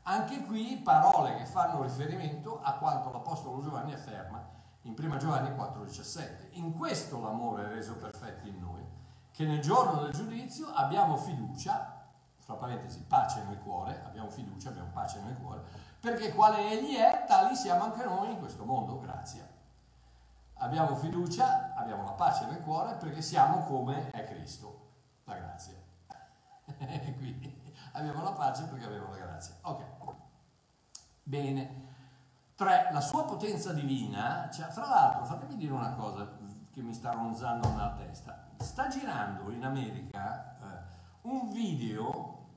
Anche 0.03 0.41
qui 0.41 0.81
parole 0.83 1.35
che 1.35 1.45
fanno 1.45 1.83
riferimento 1.83 2.61
a 2.63 2.73
quanto 2.73 3.11
l'Apostolo 3.11 3.61
Giovanni 3.61 3.93
afferma 3.93 4.38
in 4.83 4.95
1 4.97 5.17
Giovanni 5.17 5.49
4,17. 5.49 6.47
In 6.51 6.73
questo 6.73 7.19
l'amore 7.19 7.65
è 7.65 7.73
reso 7.73 7.95
perfetto 7.95 8.47
in 8.47 8.59
noi, 8.59 8.85
che 9.31 9.45
nel 9.45 9.61
giorno 9.61 10.01
del 10.01 10.13
giudizio 10.13 10.67
abbiamo 10.67 11.17
fiducia, 11.17 11.97
fra 12.37 12.55
parentesi 12.55 13.03
pace 13.03 13.43
nel 13.43 13.59
cuore, 13.59 14.01
abbiamo 14.05 14.29
fiducia, 14.29 14.69
abbiamo 14.69 14.89
pace 14.91 15.19
nel 15.21 15.37
cuore, 15.37 15.61
perché 15.99 16.33
quale 16.33 16.71
Egli 16.71 16.95
è, 16.95 17.25
tali 17.27 17.55
siamo 17.55 17.83
anche 17.83 18.03
noi 18.03 18.31
in 18.31 18.39
questo 18.39 18.63
mondo, 18.63 18.99
grazie. 18.99 19.57
Abbiamo 20.61 20.95
fiducia, 20.95 21.73
abbiamo 21.75 22.03
la 22.03 22.11
pace 22.11 22.45
nel 22.45 22.61
cuore 22.61 22.95
perché 22.95 23.21
siamo 23.21 23.63
come 23.63 24.09
è 24.11 24.23
Cristo, 24.25 24.87
la 25.25 25.35
grazia. 25.35 25.75
Quindi 27.17 27.73
abbiamo 27.93 28.23
la 28.23 28.31
pace 28.31 28.63
perché 28.63 28.85
abbiamo 28.85 29.11
la 29.11 29.17
grazia. 29.17 29.55
Ok, 29.61 29.83
bene. 31.23 31.88
Tre, 32.59 32.89
la 32.91 32.99
sua 32.99 33.23
potenza 33.23 33.71
divina, 33.71 34.49
cioè, 34.51 34.67
fra 34.67 34.85
l'altro 34.85 35.23
fatemi 35.23 35.55
dire 35.55 35.71
una 35.71 35.93
cosa 35.93 36.29
che 36.73 36.81
mi 36.81 36.93
sta 36.93 37.11
ronzando 37.11 37.69
nella 37.69 37.95
testa, 37.97 38.49
sta 38.57 38.89
girando 38.89 39.49
in 39.51 39.63
America 39.63 40.57
eh, 40.61 41.27
un 41.29 41.47
video 41.51 42.47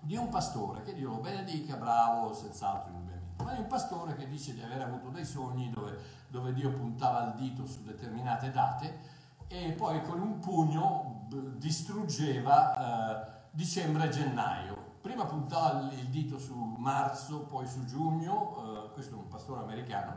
di 0.00 0.16
un 0.16 0.28
pastore, 0.28 0.82
che 0.82 0.92
Dio 0.92 1.10
lo 1.10 1.18
benedica, 1.18 1.76
bravo, 1.76 2.34
senz'altro 2.34 2.90
indubbiamente, 2.90 3.44
ma 3.44 3.52
di 3.52 3.60
un 3.60 3.68
pastore 3.68 4.16
che 4.16 4.26
dice 4.26 4.54
di 4.54 4.62
aver 4.64 4.82
avuto 4.82 5.10
dei 5.10 5.24
sogni 5.24 5.70
dove, 5.70 5.96
dove 6.26 6.52
Dio 6.52 6.72
puntava 6.72 7.22
il 7.26 7.34
dito 7.34 7.64
su 7.64 7.84
determinate 7.84 8.50
date 8.50 8.98
e 9.46 9.70
poi 9.70 10.02
con 10.02 10.20
un 10.20 10.40
pugno 10.40 11.28
distruggeva 11.58 13.20
eh, 13.20 13.32
dicembre 13.52 14.06
e 14.06 14.08
gennaio. 14.08 14.81
Prima 15.02 15.26
puntava 15.26 15.90
il 15.90 16.06
dito 16.10 16.38
su 16.38 16.54
marzo, 16.54 17.40
poi 17.40 17.66
su 17.66 17.84
giugno, 17.84 18.86
eh, 18.86 18.92
questo 18.92 19.16
è 19.16 19.18
un 19.18 19.26
pastore 19.26 19.62
americano, 19.62 20.16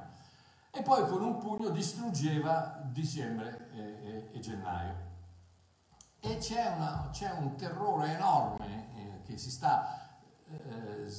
e 0.69 0.83
poi 0.83 1.07
con 1.07 1.23
un 1.23 1.39
pugno 1.39 1.69
distruggeva 1.69 2.79
dicembre 2.83 3.67
e, 3.73 3.79
e, 3.79 4.29
e 4.31 4.39
gennaio. 4.39 4.95
E 6.19 6.37
c'è, 6.37 6.73
una, 6.75 7.09
c'è, 7.11 7.31
un 7.31 7.55
terrore 7.55 8.13
enorme 8.13 9.21
che 9.25 9.37
si 9.39 9.49
sta, 9.49 10.19
eh, 10.49 11.09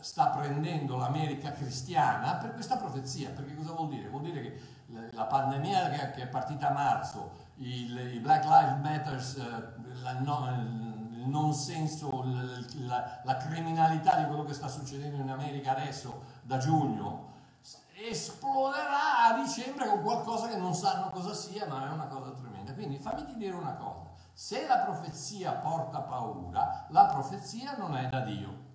sta 0.00 0.28
prendendo 0.28 0.96
l'America 0.96 1.50
cristiana 1.50 2.36
per 2.36 2.54
questa 2.54 2.76
profezia. 2.76 3.30
Perché 3.30 3.56
cosa 3.56 3.72
vuol 3.72 3.88
dire? 3.88 4.08
Vuol 4.08 4.22
dire 4.22 4.40
che 4.42 4.60
la 5.10 5.24
pandemia 5.24 5.90
che, 5.90 6.22
è 6.22 6.28
partita 6.28 6.68
a 6.68 6.72
marzo, 6.72 7.46
il, 7.56 8.14
i 8.14 8.20
Black 8.20 8.44
Lives 8.44 8.80
Matter, 8.80 9.14
eh, 9.16 10.02
la, 10.02 10.12
il 10.12 10.87
non 11.28 11.52
senso, 11.54 12.22
la, 12.24 13.20
la 13.22 13.36
criminalità 13.36 14.16
di 14.16 14.26
quello 14.26 14.44
che 14.44 14.54
sta 14.54 14.68
succedendo 14.68 15.16
in 15.22 15.30
America 15.30 15.72
adesso 15.72 16.22
da 16.42 16.58
giugno, 16.58 17.26
esploderà 18.08 19.26
a 19.26 19.42
dicembre 19.42 19.88
con 19.88 20.02
qualcosa 20.02 20.48
che 20.48 20.56
non 20.56 20.74
sanno 20.74 21.10
cosa 21.10 21.34
sia, 21.34 21.66
ma 21.66 21.88
è 21.88 21.92
una 21.92 22.06
cosa 22.06 22.30
tremenda. 22.32 22.72
Quindi 22.74 22.98
fammi 22.98 23.36
dire 23.36 23.54
una 23.54 23.74
cosa. 23.74 24.06
Se 24.32 24.66
la 24.66 24.78
profezia 24.78 25.52
porta 25.52 26.00
paura, 26.00 26.86
la 26.90 27.06
profezia 27.06 27.76
non 27.76 27.96
è 27.96 28.08
da 28.08 28.20
Dio. 28.20 28.66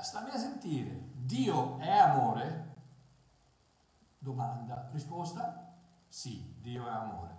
Stammi 0.00 0.30
a 0.30 0.38
sentire, 0.38 1.08
Dio 1.14 1.78
è 1.78 1.90
amore? 1.90 2.74
Domanda, 4.18 4.88
risposta? 4.92 5.71
Sì, 6.12 6.54
Dio 6.60 6.86
è 6.86 6.90
amore. 6.90 7.36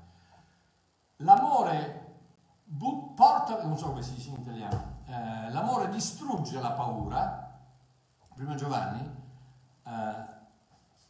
L'amore 1.17 2.15
but, 2.63 3.13
porta, 3.13 3.63
non 3.63 3.77
so 3.77 3.89
come 3.89 4.01
si 4.01 4.15
dice 4.15 4.29
in 4.29 4.41
italiano, 4.41 5.03
eh, 5.05 5.51
l'amore 5.51 5.89
distrugge 5.89 6.59
la 6.59 6.71
paura, 6.71 7.55
prima 8.33 8.55
Giovanni, 8.55 8.99
eh, 9.85 10.25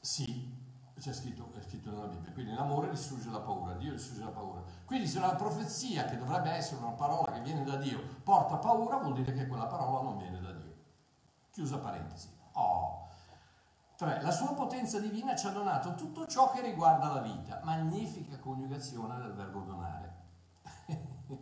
sì, 0.01 0.53
c'è 0.99 1.13
scritto, 1.13 1.53
è 1.57 1.61
scritto 1.61 1.89
nella 1.89 2.07
Bibbia. 2.07 2.33
Quindi 2.33 2.53
l'amore 2.53 2.89
distrugge 2.89 3.29
la 3.29 3.39
paura, 3.39 3.75
Dio 3.75 3.93
distrugge 3.93 4.25
la 4.25 4.31
paura. 4.31 4.61
Quindi 4.83 5.07
se 5.07 5.19
una 5.19 5.33
profezia, 5.35 6.03
che 6.03 6.17
dovrebbe 6.17 6.51
essere 6.51 6.81
una 6.81 6.91
parola 6.91 7.31
che 7.31 7.39
viene 7.39 7.63
da 7.63 7.77
Dio, 7.77 8.01
porta 8.23 8.57
paura, 8.57 8.97
vuol 8.97 9.13
dire 9.13 9.31
che 9.31 9.47
quella 9.47 9.67
parola 9.67 10.01
non 10.01 10.17
viene 10.17 10.41
da 10.41 10.51
Dio. 10.51 10.75
Chiusa 11.49 11.79
parentesi. 11.79 12.27
Oh. 12.55 13.02
3. 13.95 14.21
La 14.21 14.31
sua 14.31 14.53
potenza 14.53 14.99
divina 14.99 15.35
ci 15.35 15.47
ha 15.47 15.51
donato 15.51 15.95
tutto 15.95 16.25
ciò 16.27 16.51
che 16.51 16.61
riguarda 16.61 17.13
la 17.13 17.21
vita. 17.21 17.59
Magnifica 17.63 18.37
coniugazione 18.39 19.17
del 19.17 19.33
verbo 19.33 19.59
donare. 19.61 20.15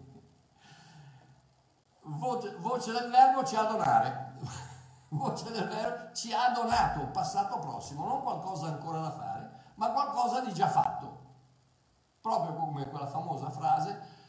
voce, 2.04 2.56
voce 2.58 2.92
del 2.92 3.10
verbo 3.10 3.44
ci 3.44 3.56
ha 3.56 3.64
donare. 3.64 4.36
voce 5.10 5.52
del 5.52 5.68
verbo 5.68 6.14
ci 6.14 6.32
ha 6.34 6.50
donato, 6.52 7.08
passato 7.08 7.60
prossimo, 7.60 8.06
non 8.06 8.22
qualcosa 8.22 8.68
ancora 8.68 9.00
da 9.00 9.12
fare 9.12 9.42
ma 9.82 9.90
qualcosa 9.90 10.42
di 10.42 10.54
già 10.54 10.68
fatto. 10.68 11.20
Proprio 12.22 12.54
come 12.54 12.88
quella 12.88 13.08
famosa 13.08 13.50
frase 13.50 14.20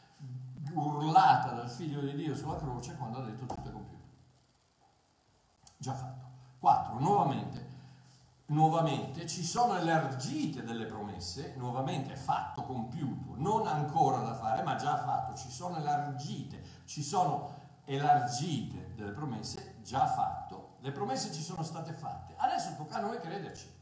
urlata 0.73 1.51
dal 1.51 1.69
figlio 1.69 2.01
di 2.01 2.15
Dio 2.15 2.35
sulla 2.35 2.55
croce 2.55 2.97
quando 2.97 3.19
ha 3.19 3.21
detto 3.21 3.45
tutto 3.45 3.69
è 3.69 3.71
compiuto. 3.71 4.07
Già 5.77 5.93
fatto. 5.93 6.21
4. 6.57 6.99
Nuovamente, 6.99 7.62
nuovamente 8.53 9.27
ci 9.27 9.43
sono 9.43 9.75
elargite 9.75 10.63
delle 10.63 10.85
promesse, 10.85 11.55
nuovamente 11.57 12.15
fatto, 12.15 12.63
compiuto, 12.63 13.33
non 13.35 13.67
ancora 13.67 14.19
da 14.19 14.35
fare, 14.35 14.61
ma 14.61 14.75
già 14.75 14.97
fatto, 14.97 15.35
ci 15.35 15.51
sono 15.51 15.77
elargite, 15.77 16.63
ci 16.85 17.03
sono 17.03 17.61
elargite 17.85 18.93
delle 18.95 19.11
promesse, 19.11 19.77
già 19.83 20.07
fatto, 20.07 20.77
le 20.79 20.91
promesse 20.91 21.33
ci 21.33 21.41
sono 21.41 21.63
state 21.63 21.91
fatte, 21.91 22.35
adesso 22.37 22.75
tocca 22.77 22.97
a 22.97 23.01
noi 23.01 23.19
crederci. 23.19 23.81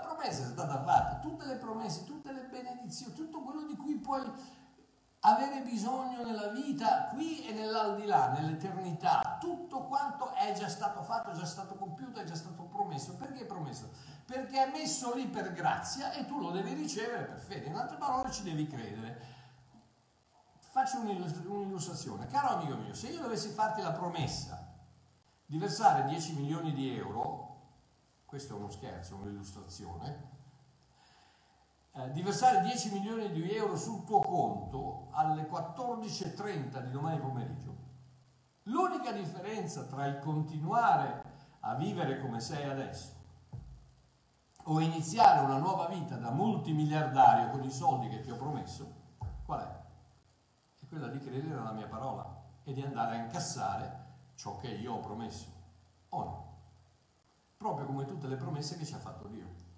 promessa 0.00 0.42
è 0.42 0.46
stata 0.46 0.82
fatta, 0.84 1.18
tutte 1.18 1.46
le 1.46 1.56
promesse, 1.56 2.04
tutte 2.04 2.32
le 2.32 2.42
benedizioni, 2.42 3.14
tutto 3.14 3.40
quello 3.40 3.64
di 3.66 3.74
cui 3.76 3.96
puoi 3.96 4.22
avere 5.20 5.60
bisogno 5.62 6.24
nella 6.24 6.48
vita 6.48 7.08
qui 7.12 7.46
e 7.46 7.52
nell'aldilà, 7.52 8.30
nell'eternità. 8.32 9.36
Tutto 9.38 9.80
quanto 9.82 10.32
è 10.34 10.52
già 10.52 10.68
stato 10.68 11.02
fatto, 11.02 11.30
è 11.30 11.34
già 11.34 11.44
stato 11.44 11.74
compiuto, 11.74 12.20
è 12.20 12.24
già 12.24 12.34
stato 12.34 12.62
promesso. 12.64 13.16
Perché 13.16 13.44
promesso? 13.44 13.90
Perché 14.24 14.64
è 14.64 14.70
messo 14.70 15.14
lì 15.14 15.26
per 15.26 15.52
grazia 15.52 16.12
e 16.12 16.24
tu 16.24 16.38
lo 16.38 16.50
devi 16.50 16.72
ricevere 16.72 17.24
per 17.24 17.40
fede. 17.40 17.66
In 17.66 17.76
altre 17.76 17.96
parole 17.96 18.30
ci 18.30 18.42
devi 18.42 18.66
credere. 18.66 19.38
Faccio 20.58 21.00
un'illustrazione. 21.00 22.26
Caro 22.26 22.56
amico 22.56 22.76
mio, 22.76 22.94
se 22.94 23.08
io 23.08 23.20
dovessi 23.20 23.48
farti 23.48 23.82
la 23.82 23.92
promessa 23.92 24.68
di 25.44 25.58
versare 25.58 26.08
10 26.08 26.34
milioni 26.36 26.72
di 26.72 26.96
euro, 26.96 27.48
questo 28.24 28.54
è 28.54 28.56
uno 28.56 28.70
scherzo, 28.70 29.16
un'illustrazione, 29.16 30.29
eh, 31.92 32.10
di 32.12 32.22
versare 32.22 32.60
10 32.62 32.92
milioni 32.92 33.30
di 33.30 33.50
euro 33.54 33.76
sul 33.76 34.04
tuo 34.04 34.20
conto 34.20 35.08
alle 35.12 35.48
14.30 35.48 36.84
di 36.84 36.90
domani 36.90 37.18
pomeriggio, 37.18 37.76
l'unica 38.64 39.12
differenza 39.12 39.84
tra 39.84 40.06
il 40.06 40.18
continuare 40.18 41.22
a 41.60 41.74
vivere 41.74 42.20
come 42.20 42.40
sei 42.40 42.68
adesso 42.68 43.18
o 44.64 44.80
iniziare 44.80 45.44
una 45.44 45.58
nuova 45.58 45.86
vita 45.86 46.16
da 46.16 46.30
multimiliardario 46.30 47.50
con 47.50 47.64
i 47.64 47.70
soldi 47.70 48.08
che 48.08 48.20
ti 48.20 48.30
ho 48.30 48.36
promesso, 48.36 48.92
qual 49.44 49.60
è? 49.60 49.78
È 50.80 50.86
quella 50.86 51.08
di 51.08 51.18
credere 51.18 51.58
alla 51.58 51.72
mia 51.72 51.86
parola 51.86 52.40
e 52.62 52.72
di 52.72 52.82
andare 52.82 53.16
a 53.16 53.20
incassare 53.20 54.04
ciò 54.34 54.56
che 54.58 54.68
io 54.68 54.94
ho 54.94 55.00
promesso, 55.00 55.46
o 56.10 56.22
no? 56.22 56.48
Proprio 57.56 57.86
come 57.86 58.04
tutte 58.04 58.26
le 58.26 58.36
promesse 58.36 58.76
che 58.76 58.84
ci 58.84 58.94
ha 58.94 58.98
fatto 58.98 59.26
Dio. 59.28 59.68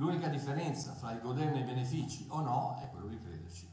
L'unica 0.00 0.28
differenza 0.28 0.94
fra 0.94 1.12
il 1.12 1.20
goderne 1.20 1.58
i 1.58 1.62
benefici 1.62 2.26
o 2.30 2.40
no 2.40 2.78
è 2.82 2.88
quello 2.88 3.06
di 3.06 3.20
crederci. 3.20 3.70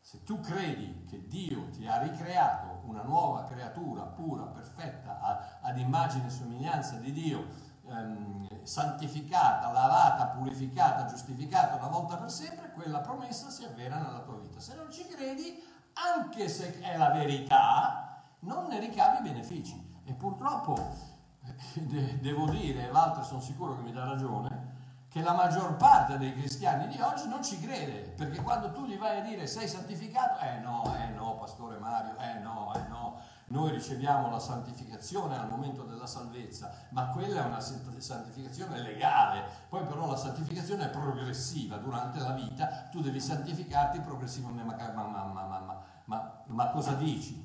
Se 0.00 0.22
tu 0.22 0.38
credi 0.38 1.04
che 1.08 1.26
Dio 1.26 1.70
ti 1.70 1.88
ha 1.88 2.00
ricreato 2.00 2.82
una 2.84 3.02
nuova 3.02 3.42
creatura 3.46 4.02
pura, 4.02 4.44
perfetta, 4.44 5.58
ad 5.60 5.76
immagine 5.76 6.26
e 6.26 6.30
somiglianza 6.30 6.98
di 6.98 7.10
Dio, 7.10 7.48
ehm, 7.84 8.62
santificata, 8.62 9.72
lavata, 9.72 10.26
purificata, 10.26 11.06
giustificata 11.06 11.74
una 11.74 11.88
volta 11.88 12.16
per 12.16 12.30
sempre, 12.30 12.70
quella 12.70 13.00
promessa 13.00 13.50
si 13.50 13.64
avvera 13.64 13.98
nella 13.98 14.20
tua 14.20 14.38
vita. 14.38 14.60
Se 14.60 14.76
non 14.76 14.88
ci 14.92 15.04
credi, 15.08 15.60
anche 15.94 16.48
se 16.48 16.78
è 16.78 16.96
la 16.96 17.10
verità, 17.10 18.22
non 18.40 18.68
ne 18.68 18.78
ricavi 18.78 19.20
benefici. 19.20 20.00
E 20.04 20.12
purtroppo, 20.12 20.76
eh, 21.74 22.18
devo 22.20 22.48
dire, 22.50 22.86
e 22.86 22.90
Walter 22.92 23.24
sono 23.24 23.40
sicuro 23.40 23.74
che 23.74 23.82
mi 23.82 23.90
dà 23.90 24.04
ragione, 24.04 24.65
che 25.16 25.22
la 25.22 25.32
maggior 25.32 25.76
parte 25.76 26.18
dei 26.18 26.34
cristiani 26.34 26.88
di 26.88 27.00
oggi 27.00 27.26
non 27.26 27.42
ci 27.42 27.58
crede, 27.58 28.12
perché 28.14 28.42
quando 28.42 28.70
tu 28.72 28.84
gli 28.84 28.98
vai 28.98 29.20
a 29.20 29.22
dire 29.22 29.46
sei 29.46 29.66
santificato, 29.66 30.44
eh 30.44 30.58
no, 30.58 30.94
eh 30.94 31.08
no, 31.08 31.36
pastore 31.36 31.78
Mario, 31.78 32.18
eh 32.18 32.38
no, 32.40 32.74
eh 32.74 32.86
no, 32.88 33.18
noi 33.46 33.70
riceviamo 33.70 34.28
la 34.28 34.38
santificazione 34.38 35.38
al 35.38 35.48
momento 35.48 35.84
della 35.84 36.06
salvezza, 36.06 36.70
ma 36.90 37.06
quella 37.06 37.44
è 37.44 37.46
una 37.46 37.60
santificazione 37.60 38.82
legale, 38.82 39.42
poi 39.70 39.86
però 39.86 40.06
la 40.06 40.18
santificazione 40.18 40.84
è 40.84 40.90
progressiva 40.90 41.78
durante 41.78 42.18
la 42.18 42.32
vita, 42.32 42.66
tu 42.90 43.00
devi 43.00 43.18
santificarti 43.18 44.00
progressivamente, 44.00 44.92
ma, 44.92 45.02
ma, 45.06 45.82
ma, 46.04 46.42
ma, 46.44 46.70
cosa 46.72 46.92
dici? 46.92 47.42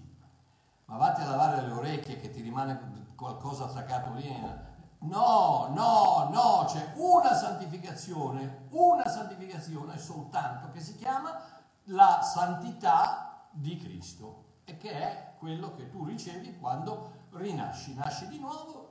Ma 0.87 0.97
vatti 0.97 1.21
a 1.21 1.29
lavare 1.29 1.65
le 1.65 1.71
orecchie 1.71 2.19
che 2.19 2.31
ti 2.31 2.41
rimane 2.41 3.13
qualcosa 3.15 3.63
attaccato 3.63 4.11
lì 4.15 4.69
No, 5.03 5.71
no, 5.73 6.29
no, 6.31 6.65
c'è 6.67 6.93
una 6.95 7.33
santificazione, 7.33 8.67
una 8.69 9.07
santificazione 9.07 9.97
soltanto 9.97 10.69
che 10.71 10.79
si 10.79 10.95
chiama 10.95 11.41
la 11.85 12.21
santità 12.21 13.47
di 13.49 13.77
Cristo 13.77 14.59
e 14.63 14.77
che 14.77 14.91
è 14.91 15.33
quello 15.39 15.73
che 15.73 15.89
tu 15.89 16.05
ricevi 16.05 16.55
quando 16.59 17.19
rinasci, 17.31 17.95
nasci 17.95 18.27
di 18.27 18.37
nuovo, 18.37 18.89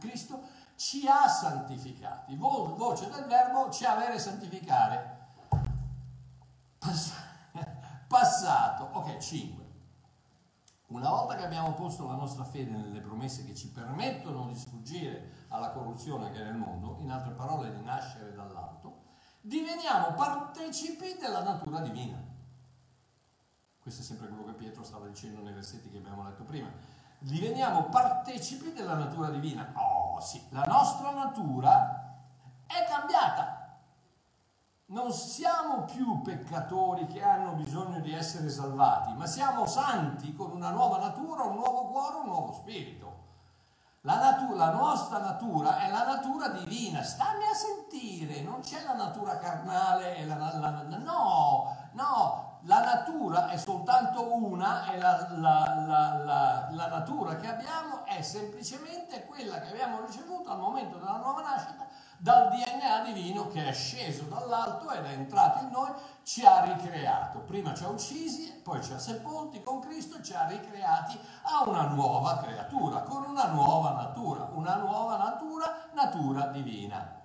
Cristo 0.00 0.42
ci 0.74 1.06
ha 1.06 1.28
santificati. 1.28 2.34
Vo- 2.34 2.74
voce 2.74 3.08
del 3.08 3.26
verbo 3.26 3.70
ci 3.70 3.84
avere 3.84 4.18
santificare. 4.18 5.28
Pass- 6.78 7.14
passato, 8.08 8.88
ok, 8.98 9.16
5. 9.16 9.62
Una 10.88 11.08
volta 11.08 11.36
che 11.36 11.44
abbiamo 11.44 11.72
posto 11.72 12.06
la 12.06 12.16
nostra 12.16 12.44
fede 12.44 12.70
nelle 12.70 13.00
promesse 13.00 13.46
che 13.46 13.54
ci 13.54 13.70
permettono 13.70 14.46
di 14.46 14.54
sfuggire 14.54 15.41
alla 15.52 15.70
corruzione 15.70 16.30
che 16.32 16.40
è 16.40 16.44
nel 16.44 16.56
mondo, 16.56 16.96
in 17.00 17.10
altre 17.10 17.32
parole 17.32 17.72
di 17.74 17.82
nascere 17.82 18.34
dall'alto, 18.34 19.02
diveniamo 19.40 20.12
partecipi 20.14 21.16
della 21.20 21.42
natura 21.42 21.80
divina. 21.80 22.20
Questo 23.78 24.02
è 24.02 24.04
sempre 24.04 24.28
quello 24.28 24.44
che 24.44 24.52
Pietro 24.52 24.82
stava 24.82 25.06
dicendo 25.06 25.42
nei 25.42 25.52
versetti 25.52 25.90
che 25.90 25.98
abbiamo 25.98 26.22
letto 26.22 26.44
prima. 26.44 26.70
Diveniamo 27.18 27.84
partecipi 27.84 28.72
della 28.72 28.94
natura 28.94 29.28
divina. 29.28 29.72
Oh 29.74 30.20
sì, 30.20 30.42
la 30.50 30.64
nostra 30.64 31.10
natura 31.10 32.16
è 32.66 32.84
cambiata. 32.88 33.80
Non 34.86 35.12
siamo 35.12 35.84
più 35.84 36.20
peccatori 36.22 37.06
che 37.06 37.22
hanno 37.22 37.52
bisogno 37.54 38.00
di 38.00 38.12
essere 38.12 38.48
salvati, 38.50 39.12
ma 39.14 39.26
siamo 39.26 39.66
santi 39.66 40.34
con 40.34 40.50
una 40.50 40.70
nuova 40.70 40.98
natura, 40.98 41.44
un 41.44 41.54
nuovo 41.54 41.86
cuore, 41.86 42.16
un 42.16 42.26
nuovo 42.26 42.52
spirito. 42.52 43.21
La, 44.04 44.18
natura, 44.18 44.56
la 44.56 44.72
nostra 44.72 45.18
natura 45.18 45.78
è 45.78 45.88
la 45.88 46.04
natura 46.04 46.48
divina, 46.48 47.04
stammi 47.04 47.44
a 47.44 47.54
sentire, 47.54 48.40
non 48.40 48.58
c'è 48.60 48.82
la 48.82 48.94
natura 48.94 49.38
carnale 49.38 50.16
e 50.16 50.26
la, 50.26 50.34
la, 50.34 50.58
la 50.58 50.96
no, 50.98 51.76
no, 51.92 52.58
la 52.62 52.80
natura 52.80 53.48
è 53.50 53.56
soltanto 53.56 54.34
una 54.34 54.90
e 54.90 54.98
la, 54.98 55.28
la, 55.36 55.62
abbiamo 55.62 56.11
è 58.16 58.22
semplicemente 58.22 59.24
quella 59.24 59.60
che 59.60 59.70
abbiamo 59.70 60.04
ricevuto 60.04 60.50
al 60.50 60.58
momento 60.58 60.98
della 60.98 61.16
nuova 61.16 61.42
nascita 61.42 61.86
dal 62.22 62.50
DNA 62.50 63.02
divino 63.12 63.48
che 63.48 63.66
è 63.66 63.72
sceso 63.72 64.22
dall'alto 64.26 64.92
ed 64.92 65.04
è 65.04 65.10
entrato 65.10 65.64
in 65.64 65.70
noi, 65.70 65.90
ci 66.22 66.44
ha 66.46 66.62
ricreato. 66.62 67.40
Prima 67.40 67.74
ci 67.74 67.82
ha 67.82 67.88
uccisi, 67.88 68.60
poi 68.62 68.80
ci 68.80 68.92
ha 68.92 68.98
sepolti 69.00 69.60
con 69.60 69.80
Cristo 69.80 70.22
ci 70.22 70.32
ha 70.32 70.46
ricreati 70.46 71.18
a 71.42 71.68
una 71.68 71.88
nuova 71.88 72.38
creatura, 72.38 73.00
con 73.00 73.24
una 73.24 73.46
nuova 73.46 73.90
natura, 73.94 74.48
una 74.52 74.76
nuova 74.76 75.16
natura, 75.16 75.88
natura 75.94 76.46
divina. 76.46 77.21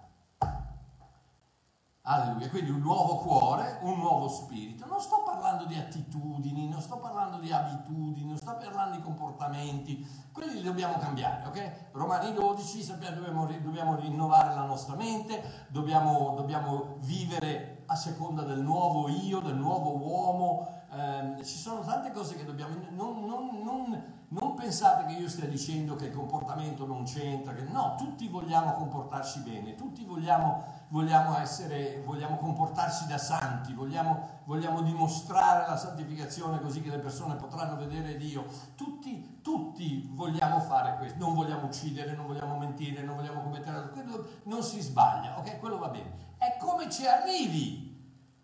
Alleluia, 2.10 2.48
quindi 2.50 2.70
un 2.70 2.80
nuovo 2.80 3.18
cuore, 3.18 3.80
un 3.82 4.00
nuovo 4.00 4.30
spirito. 4.30 4.86
Non 4.86 5.02
sto 5.02 5.24
parlando 5.26 5.66
di 5.66 5.76
attitudini, 5.76 6.70
non 6.70 6.80
sto 6.80 7.00
parlando 7.00 7.38
di 7.38 7.52
abitudini, 7.52 8.26
non 8.26 8.38
sto 8.38 8.56
parlando 8.56 8.96
di 8.96 9.02
comportamenti, 9.02 10.08
quelli 10.32 10.54
li 10.54 10.64
dobbiamo 10.64 10.98
cambiare, 11.00 11.46
ok? 11.46 11.90
Romani 11.92 12.32
12 12.32 12.82
sappiamo 12.82 13.16
dobbiamo, 13.18 13.46
dobbiamo 13.46 13.96
rinnovare 13.98 14.56
la 14.56 14.64
nostra 14.64 14.96
mente, 14.96 15.68
dobbiamo, 15.68 16.34
dobbiamo, 16.38 16.96
vivere 17.00 17.84
a 17.88 17.96
seconda 17.98 18.44
del 18.44 18.62
nuovo 18.62 19.10
io, 19.10 19.42
del 19.42 19.58
nuovo 19.58 19.98
uomo. 19.98 20.86
Eh, 20.90 21.44
ci 21.44 21.58
sono 21.58 21.82
tante 21.82 22.12
cose 22.12 22.38
che 22.38 22.46
dobbiamo... 22.46 22.74
Non, 22.92 23.26
non, 23.26 23.62
non, 23.62 24.04
non 24.30 24.56
pensate 24.56 25.14
che 25.14 25.20
io 25.20 25.28
stia 25.28 25.48
dicendo 25.48 25.96
che 25.96 26.06
il 26.06 26.14
comportamento 26.14 26.86
non 26.86 27.04
c'entra, 27.04 27.54
che 27.54 27.64
no, 27.64 27.96
tutti 27.98 28.30
vogliamo 28.30 28.72
comportarci 28.74 29.40
bene, 29.40 29.76
tutti 29.76 30.06
vogliamo 30.06 30.77
vogliamo, 30.90 31.38
essere, 31.38 32.02
vogliamo 32.06 32.38
comportarci 32.38 33.08
da 33.08 33.18
santi, 33.18 33.74
vogliamo, 33.74 34.42
vogliamo, 34.46 34.82
dimostrare 34.82 35.68
la 35.68 35.78
santificazione 35.78 36.62
così 36.62 36.82
che 36.82 36.90
le 36.90 37.00
persone 37.00 37.36
potranno 37.36 37.76
vedere 37.76 38.16
Dio. 38.18 38.46
Tutti, 38.76 39.40
tutti 39.42 40.10
vogliamo 40.14 40.60
fare 40.60 40.98
questo, 40.98 41.18
non 41.20 41.34
vogliamo 41.34 41.66
uccidere, 41.66 42.16
non 42.16 42.28
vogliamo 42.28 42.58
mentire, 42.58 43.04
non 43.04 43.16
vogliamo 43.16 43.42
commettere, 43.42 43.90
quello 43.90 44.28
non 44.44 44.64
si 44.64 44.80
sbaglia, 44.80 45.38
ok? 45.38 45.60
Quello 45.60 45.78
va 45.78 45.90
bene. 45.90 46.36
È 46.38 46.58
come 46.58 46.90
ci 46.90 47.06
arrivi 47.06 47.96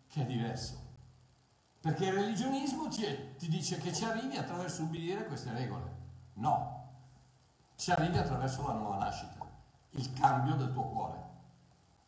che 0.08 0.22
è 0.22 0.26
diverso. 0.26 0.82
Perché 1.80 2.06
il 2.06 2.14
religionismo 2.14 2.88
ti, 2.88 3.04
ti 3.38 3.50
dice 3.50 3.78
che 3.78 3.94
ci 3.94 4.06
arrivi 4.06 4.38
attraverso 4.38 4.84
ubbidire 4.84 5.26
queste 5.26 5.52
regole. 5.52 6.02
No, 6.36 6.82
ci 7.76 7.92
arrivi 7.92 8.18
attraverso 8.18 8.66
la 8.66 8.74
nuova 8.74 8.98
nascita, 8.98 9.46
il 9.92 10.14
cambio 10.14 10.56
del 10.56 10.72
tuo 10.72 10.84
cuore 10.84 11.32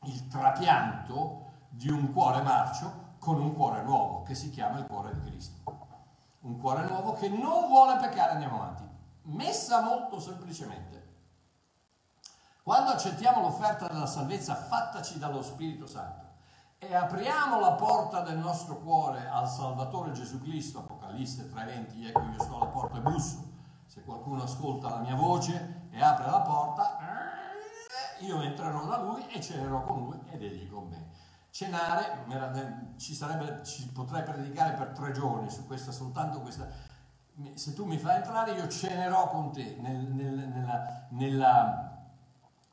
il 0.06 0.28
trapianto 0.28 1.44
di 1.70 1.90
un 1.90 2.12
cuore 2.12 2.42
marcio 2.42 3.14
con 3.20 3.40
un 3.40 3.54
cuore 3.54 3.84
nuovo 3.84 4.24
che 4.24 4.36
si 4.36 4.50
chiama 4.50 4.80
il 4.80 4.86
cuore 4.86 5.14
di 5.14 5.22
Cristo. 5.22 5.64
Un 6.42 6.60
cuore 6.60 6.88
nuovo 6.88 7.14
che 7.14 7.28
non 7.28 7.68
vuole 7.68 7.98
peccare, 7.98 8.34
andiamo 8.34 8.62
avanti. 8.62 8.84
Messa 9.24 9.82
molto 9.82 10.20
semplicemente. 10.20 11.04
Quando 12.62 12.92
accettiamo 12.92 13.42
l'offerta 13.42 13.88
della 13.88 14.06
salvezza 14.06 14.56
fattaci 14.56 15.20
dallo 15.20 15.42
Spirito 15.42 15.86
Santo 15.86 16.24
e 16.78 16.96
apriamo 16.96 17.60
la 17.60 17.74
porta 17.74 18.22
del 18.22 18.38
nostro 18.38 18.78
cuore 18.78 19.28
al 19.28 19.48
Salvatore 19.48 20.12
Gesù 20.12 20.40
Cristo, 20.42 20.80
Apocalisse 20.80 21.50
3:20, 21.52 22.08
ecco 22.08 22.22
io 22.22 22.42
sto 22.42 22.56
alla 22.56 22.68
porta 22.68 22.98
e 22.98 23.02
busso. 23.02 23.54
Se 23.86 24.04
qualcuno 24.04 24.44
ascolta 24.44 24.90
la 24.90 24.98
mia 24.98 25.16
voce 25.16 25.88
e 25.92 26.02
apre 26.02 26.30
la 26.30 26.42
porta, 26.42 26.98
io 28.20 28.42
entrerò 28.42 28.86
da 28.86 28.98
lui 29.02 29.26
e 29.28 29.42
cenerò 29.42 29.84
con 29.84 30.04
lui 30.04 30.20
ed 30.30 30.42
egli 30.42 30.70
con 30.70 30.88
me. 30.88 31.08
cenare, 31.50 32.26
ci, 32.98 33.14
sarebbe, 33.14 33.64
ci 33.64 33.88
potrei 33.90 34.24
predicare 34.24 34.74
per 34.74 34.90
tre 34.90 35.12
giorni 35.12 35.50
su 35.50 35.66
questa, 35.66 35.92
soltanto 35.92 36.42
questa. 36.42 36.68
Se 37.54 37.74
tu 37.74 37.86
mi 37.86 37.98
fai 37.98 38.18
entrare, 38.18 38.54
io 38.54 38.68
cenerò 38.68 39.28
con 39.30 39.52
te 39.52 39.78
nel, 39.80 39.98
nel, 39.98 40.48
nella, 40.48 41.08
nella, 41.10 42.08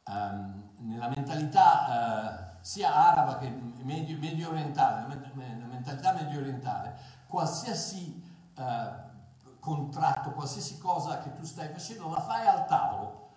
um, 0.06 0.70
nella, 0.78 1.08
mentalità 1.08 2.50
uh, 2.50 2.56
sia 2.60 2.94
araba 2.94 3.38
che 3.38 3.48
medio, 3.48 4.18
medio 4.18 4.50
orientale, 4.50 5.06
nella 5.34 5.66
mentalità 5.66 6.12
medio 6.12 6.40
orientale, 6.40 6.96
qualsiasi 7.26 8.22
uh, 8.56 9.10
contratto, 9.58 10.32
qualsiasi 10.32 10.78
cosa 10.78 11.18
che 11.18 11.32
tu 11.34 11.44
stai 11.44 11.68
facendo, 11.68 12.08
la 12.08 12.20
fai 12.20 12.46
al 12.46 12.66
tavolo, 12.66 13.30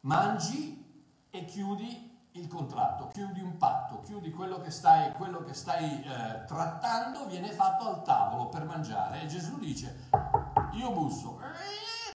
mangi 0.00 0.79
e 1.30 1.44
chiudi 1.44 2.08
il 2.32 2.46
contratto, 2.46 3.08
chiudi 3.08 3.40
un 3.40 3.56
patto, 3.56 4.00
chiudi 4.00 4.30
quello 4.30 4.60
che 4.60 4.70
stai, 4.70 5.12
quello 5.12 5.42
che 5.42 5.54
stai 5.54 6.02
eh, 6.02 6.44
trattando, 6.44 7.26
viene 7.26 7.50
fatto 7.52 7.88
al 7.88 8.02
tavolo 8.02 8.48
per 8.48 8.64
mangiare. 8.64 9.22
E 9.22 9.26
Gesù 9.26 9.58
dice, 9.58 10.08
io 10.72 10.92
busso, 10.92 11.40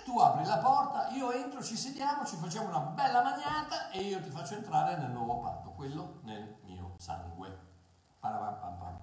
tu 0.05 0.19
apri 0.19 0.45
la 0.45 0.59
porta, 0.59 1.09
io 1.09 1.31
entro, 1.31 1.61
ci 1.61 1.75
sediamo, 1.75 2.25
ci 2.25 2.37
facciamo 2.37 2.69
una 2.69 2.79
bella 2.79 3.21
magnata 3.21 3.89
e 3.89 4.01
io 4.01 4.21
ti 4.21 4.29
faccio 4.29 4.55
entrare 4.55 4.95
nel 4.97 5.11
nuovo 5.11 5.39
patto, 5.39 5.71
quello 5.71 6.19
nel 6.23 6.57
mio 6.63 6.93
sangue. 6.97 7.73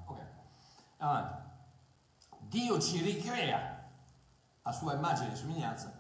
Ok, 0.07 0.19
avanti. 0.99 1.51
Dio 2.39 2.81
ci 2.81 3.01
ricrea 3.01 3.81
a 4.63 4.73
sua 4.73 4.95
immagine 4.95 5.33
e 5.33 5.37
somiglianza, 5.37 5.93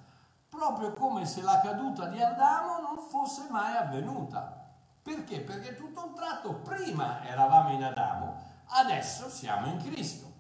proprio 0.53 0.93
come 0.93 1.25
se 1.25 1.41
la 1.41 1.61
caduta 1.61 2.07
di 2.07 2.23
Adamo 2.23 2.79
non 2.81 2.99
fosse 3.09 3.47
mai 3.49 3.75
avvenuta 3.75 4.61
perché? 5.03 5.41
Perché 5.41 5.75
tutto 5.75 6.07
un 6.07 6.15
tratto 6.15 6.55
prima 6.61 7.25
eravamo 7.25 7.71
in 7.71 7.83
Adamo, 7.83 8.37
adesso 8.69 9.29
siamo 9.29 9.67
in 9.67 9.79
Cristo. 9.79 10.31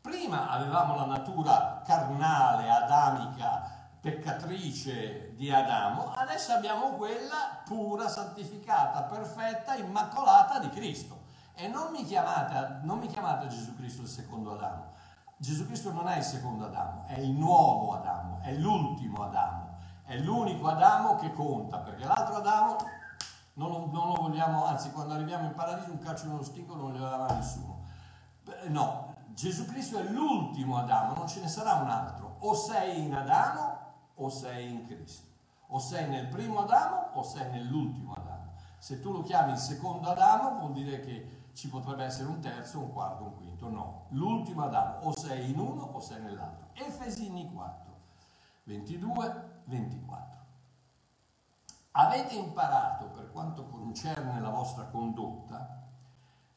Prima 0.00 0.48
avevamo 0.48 0.94
la 0.94 1.06
natura 1.06 1.82
carnale, 1.84 2.70
adamica, 2.70 3.68
peccatrice 4.00 5.34
di 5.34 5.50
Adamo, 5.50 6.12
adesso 6.12 6.52
abbiamo 6.52 6.90
quella 6.90 7.62
pura, 7.64 8.08
santificata, 8.08 9.02
perfetta, 9.02 9.74
immacolata 9.74 10.60
di 10.60 10.68
Cristo. 10.68 11.20
E 11.54 11.66
non 11.66 11.90
mi 11.90 12.04
chiamate, 12.04 12.78
non 12.82 12.98
mi 12.98 13.08
chiamate 13.08 13.48
Gesù 13.48 13.74
Cristo 13.74 14.02
il 14.02 14.08
secondo 14.08 14.52
Adamo. 14.52 14.90
Gesù 15.36 15.66
Cristo 15.66 15.90
non 15.90 16.06
è 16.06 16.18
il 16.18 16.24
secondo 16.24 16.66
Adamo, 16.66 17.04
è 17.06 17.18
il 17.18 17.32
nuovo 17.32 17.94
Adamo, 17.94 18.38
è 18.42 18.52
l'ultimo 18.52 19.24
Adamo, 19.24 19.61
è 20.04 20.16
l'unico 20.18 20.68
Adamo 20.68 21.16
che 21.16 21.32
conta, 21.32 21.78
perché 21.78 22.04
l'altro 22.04 22.36
Adamo 22.36 22.76
non 23.54 23.70
lo, 23.70 23.90
non 23.92 24.08
lo, 24.08 24.14
vogliamo, 24.14 24.64
anzi 24.64 24.90
quando 24.90 25.14
arriviamo 25.14 25.46
in 25.46 25.54
paradiso 25.54 25.90
un 25.90 25.98
calcio 25.98 26.26
nello 26.26 26.42
stinco 26.42 26.74
non 26.74 26.92
glielo 26.92 27.08
darà 27.08 27.34
nessuno. 27.34 27.80
No, 28.68 29.14
Gesù 29.34 29.66
Cristo 29.66 29.98
è 29.98 30.02
l'ultimo 30.04 30.78
Adamo, 30.78 31.14
non 31.14 31.28
ce 31.28 31.40
ne 31.40 31.48
sarà 31.48 31.74
un 31.74 31.88
altro. 31.88 32.36
O 32.40 32.54
sei 32.54 33.04
in 33.04 33.14
Adamo 33.14 33.78
o 34.16 34.28
sei 34.28 34.70
in 34.70 34.86
Cristo. 34.86 35.28
O 35.68 35.78
sei 35.78 36.08
nel 36.08 36.26
primo 36.26 36.60
Adamo 36.60 37.10
o 37.14 37.22
sei 37.22 37.50
nell'ultimo 37.50 38.14
Adamo. 38.14 38.52
Se 38.78 39.00
tu 39.00 39.12
lo 39.12 39.22
chiami 39.22 39.52
il 39.52 39.58
secondo 39.58 40.10
Adamo 40.10 40.58
vuol 40.58 40.72
dire 40.72 41.00
che 41.00 41.40
ci 41.54 41.68
potrebbe 41.68 42.04
essere 42.04 42.28
un 42.28 42.40
terzo, 42.40 42.78
un 42.78 42.92
quarto, 42.92 43.24
un 43.24 43.36
quinto. 43.36 43.68
No, 43.68 44.06
l'ultimo 44.08 44.64
Adamo 44.64 45.06
o 45.06 45.16
sei 45.16 45.50
in 45.50 45.58
uno 45.58 45.82
o 45.82 46.00
sei 46.00 46.20
nell'altro. 46.20 46.68
Efesini 46.74 47.50
4, 47.52 47.91
22, 48.64 49.62
24. 49.64 50.40
Avete 51.92 52.34
imparato, 52.34 53.06
per 53.10 53.30
quanto 53.30 53.66
concerne 53.66 54.40
la 54.40 54.50
vostra 54.50 54.84
condotta, 54.84 55.82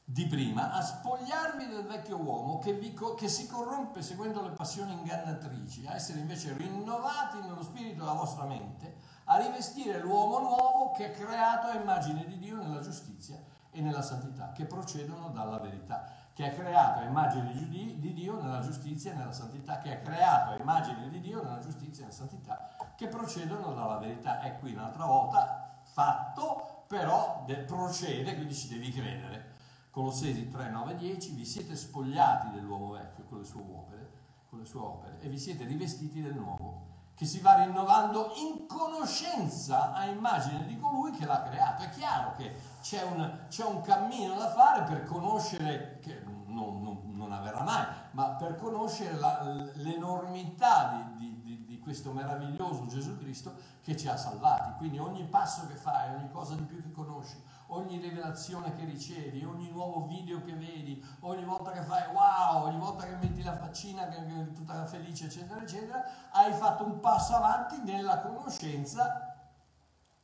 di 0.08 0.28
prima 0.28 0.72
a 0.72 0.82
spogliarvi 0.82 1.68
del 1.68 1.88
vecchio 1.88 2.18
uomo 2.18 2.60
che, 2.60 2.74
vi, 2.74 2.94
che, 3.18 3.28
si 3.28 3.48
corrompe 3.48 4.04
seguendo 4.04 4.44
le 4.44 4.52
passioni 4.52 4.94
ingannatrici, 4.94 5.88
a 5.88 5.96
essere 5.96 6.20
invece 6.20 6.56
rinnovati 6.56 7.40
nello 7.40 7.64
spirito 7.64 8.04
della 8.04 8.14
vostra 8.14 8.46
mente, 8.46 8.96
a 9.26 9.38
rivestire 9.38 10.00
l'uomo 10.00 10.40
nuovo 10.40 10.92
che 10.92 11.12
è 11.12 11.12
creato 11.12 11.68
a 11.68 11.74
immagine 11.74 12.24
di 12.28 12.38
Dio 12.38 12.56
nella 12.58 12.82
giustizia 12.82 13.42
e 13.72 13.82
nella 13.82 14.04
santità, 14.04 14.52
che 14.52 14.66
procedono 14.66 15.30
dalla 15.30 15.58
verità, 15.58 16.08
che 16.36 16.52
è 16.52 16.54
creato 16.54 17.00
a 17.00 17.04
immagine 17.04 17.54
di 17.54 18.14
Dio 18.14 18.42
nella 18.42 18.60
giustizia 18.60 19.14
e 19.14 19.16
nella 19.16 19.32
santità, 19.32 19.78
che 19.78 19.94
è 19.94 20.02
creato 20.02 20.52
a 20.52 20.58
immagine 20.58 21.10
di 21.10 21.22
Dio 21.22 21.42
nella 21.42 21.60
giustizia 21.60 22.04
e 22.04 22.08
nella 22.08 22.12
santità, 22.12 22.76
che 22.98 23.08
procedono 23.08 23.74
dalla 23.74 23.98
verità. 24.00 24.42
È 24.42 24.58
qui 24.58 24.74
un'altra 24.74 25.06
volta 25.06 25.80
fatto, 25.84 26.84
però 26.88 27.44
de- 27.46 27.60
procede, 27.60 28.36
quindi 28.36 28.54
ci 28.54 28.68
devi 28.68 28.92
credere. 28.92 29.54
Colossesi 29.90 30.50
3, 30.50 30.70
9, 30.70 30.96
10, 30.98 31.32
vi 31.36 31.46
siete 31.46 31.74
spogliati 31.74 32.52
dell'uomo 32.52 32.92
vecchio 32.92 33.24
con 33.24 33.38
le 33.38 33.46
sue 33.46 33.62
opere, 33.62 34.10
con 34.50 34.60
le 34.60 34.66
sue 34.66 34.82
opere 34.82 35.20
e 35.22 35.30
vi 35.30 35.40
siete 35.40 35.64
rivestiti 35.64 36.22
del 36.22 36.36
nuovo, 36.36 36.95
che 37.16 37.26
si 37.26 37.40
va 37.40 37.64
rinnovando 37.64 38.34
in 38.36 38.68
conoscenza 38.68 39.94
a 39.94 40.06
immagine 40.06 40.66
di 40.66 40.78
colui 40.78 41.12
che 41.12 41.26
l'ha 41.26 41.44
creato. 41.44 41.84
È 41.84 41.90
chiaro 41.90 42.34
che 42.36 42.54
c'è 42.82 43.04
un, 43.04 43.46
c'è 43.48 43.64
un 43.64 43.82
cammino 43.82 44.36
da 44.36 44.50
fare 44.50 44.84
per 44.84 45.06
conoscere, 45.06 46.00
che 46.02 46.22
non, 46.48 46.82
non, 46.82 47.02
non 47.14 47.32
avverrà 47.32 47.64
mai, 47.64 47.86
ma 48.12 48.30
per 48.32 48.56
conoscere 48.56 49.18
la, 49.18 49.42
l'enormità 49.76 51.14
di, 51.16 51.42
di 51.42 51.80
questo 51.86 52.12
meraviglioso 52.12 52.88
Gesù 52.88 53.16
Cristo 53.20 53.54
che 53.84 53.96
ci 53.96 54.08
ha 54.08 54.18
salvati. 54.18 54.74
Quindi 54.78 54.98
ogni 54.98 55.24
passo 55.24 55.68
che 55.68 55.76
fai, 55.76 56.16
ogni 56.16 56.32
cosa 56.32 56.56
di 56.56 56.64
più 56.64 56.82
che 56.82 56.92
conosci, 56.92 57.40
ogni 57.68 58.00
rivelazione 58.00 58.76
che 58.76 58.86
ricevi, 58.86 59.44
ogni 59.44 59.70
nuovo 59.70 60.06
video 60.06 60.44
che 60.44 60.54
vedi, 60.54 61.04
ogni 61.22 61.44
volta 61.44 61.72
che 61.72 61.82
fai 61.82 62.14
wow, 62.14 62.66
ogni 62.66 62.78
volta 62.78 63.06
che 63.06 63.16
metti 63.16 63.42
la 63.42 63.58
faccina 63.58 64.08
che 64.08 64.18
è 64.18 64.52
tutta 64.52 64.86
felice, 64.86 65.26
eccetera, 65.26 65.62
eccetera, 65.62 66.04
hai 66.32 66.54
fatto 66.54 66.86
un 66.86 67.00
passo 67.00 67.36
avanti 67.36 67.82
nella 67.82 68.20
conoscenza 68.20 69.50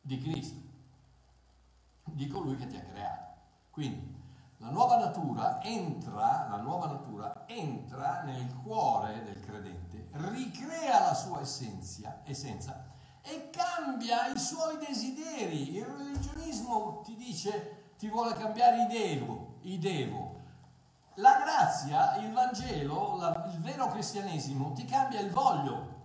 di 0.01 0.19
Cristo, 0.19 0.59
di 2.03 2.27
colui 2.27 2.55
che 2.57 2.67
ti 2.67 2.77
ha 2.77 2.83
creato. 2.83 3.29
Quindi 3.71 4.19
la 4.57 4.69
nuova 4.69 4.97
natura 4.97 5.61
entra, 5.63 6.47
la 6.49 6.57
nuova 6.57 6.87
natura 6.87 7.45
entra 7.47 8.21
nel 8.21 8.53
cuore 8.61 9.23
del 9.23 9.39
credente, 9.39 10.09
ricrea 10.11 10.99
la 10.99 11.13
sua 11.15 11.41
essenza, 11.41 12.21
essenza 12.23 12.90
e 13.23 13.49
cambia 13.49 14.27
i 14.27 14.39
suoi 14.39 14.77
desideri. 14.77 15.75
Il 15.77 15.85
religionismo 15.85 17.01
ti 17.03 17.15
dice, 17.15 17.93
ti 17.97 18.07
vuole 18.09 18.33
cambiare 18.33 18.83
i 18.83 18.87
devo, 18.87 19.57
i 19.61 19.77
devo. 19.77 20.39
La 21.15 21.39
grazia, 21.43 22.15
il 22.17 22.31
Vangelo, 22.31 23.17
la, 23.17 23.49
il 23.53 23.59
vero 23.59 23.87
cristianesimo 23.87 24.71
ti 24.73 24.85
cambia 24.85 25.19
il 25.19 25.29
voglio. 25.29 25.99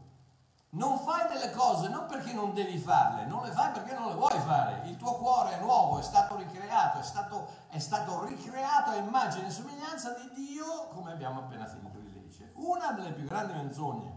Non 0.71 0.99
fai 0.99 1.27
delle 1.29 1.53
cose 1.53 1.89
non 1.89 2.07
perché 2.07 2.35
non 2.35 2.53
devi 2.53 2.77
farle, 2.77 3.25
non 3.25 3.43
le 3.45 3.51
fai 3.51 3.71
perché 3.73 3.95
non 3.95 4.09
le 4.09 4.15
vuoi 4.15 4.39
fare. 4.41 4.83
Il 4.89 4.97
tuo 4.97 5.15
cuore 5.15 5.57
è 5.57 5.61
nuovo, 5.61 5.99
è 5.99 6.03
stato 6.03 6.37
ricreato, 6.37 6.99
è 6.99 7.03
stato, 7.03 7.49
è 7.69 7.79
stato 7.79 8.25
ricreato 8.25 8.91
a 8.91 8.97
immagine 8.97 9.47
e 9.47 9.51
somiglianza 9.51 10.11
di 10.11 10.31
Dio, 10.35 10.89
come 10.89 11.13
abbiamo 11.13 11.41
appena 11.41 11.67
finito 11.67 11.99
di 11.99 12.13
leggere. 12.13 12.51
Una 12.57 12.93
delle 12.93 13.13
più 13.13 13.25
grandi 13.25 13.55
menzogne 13.55 14.16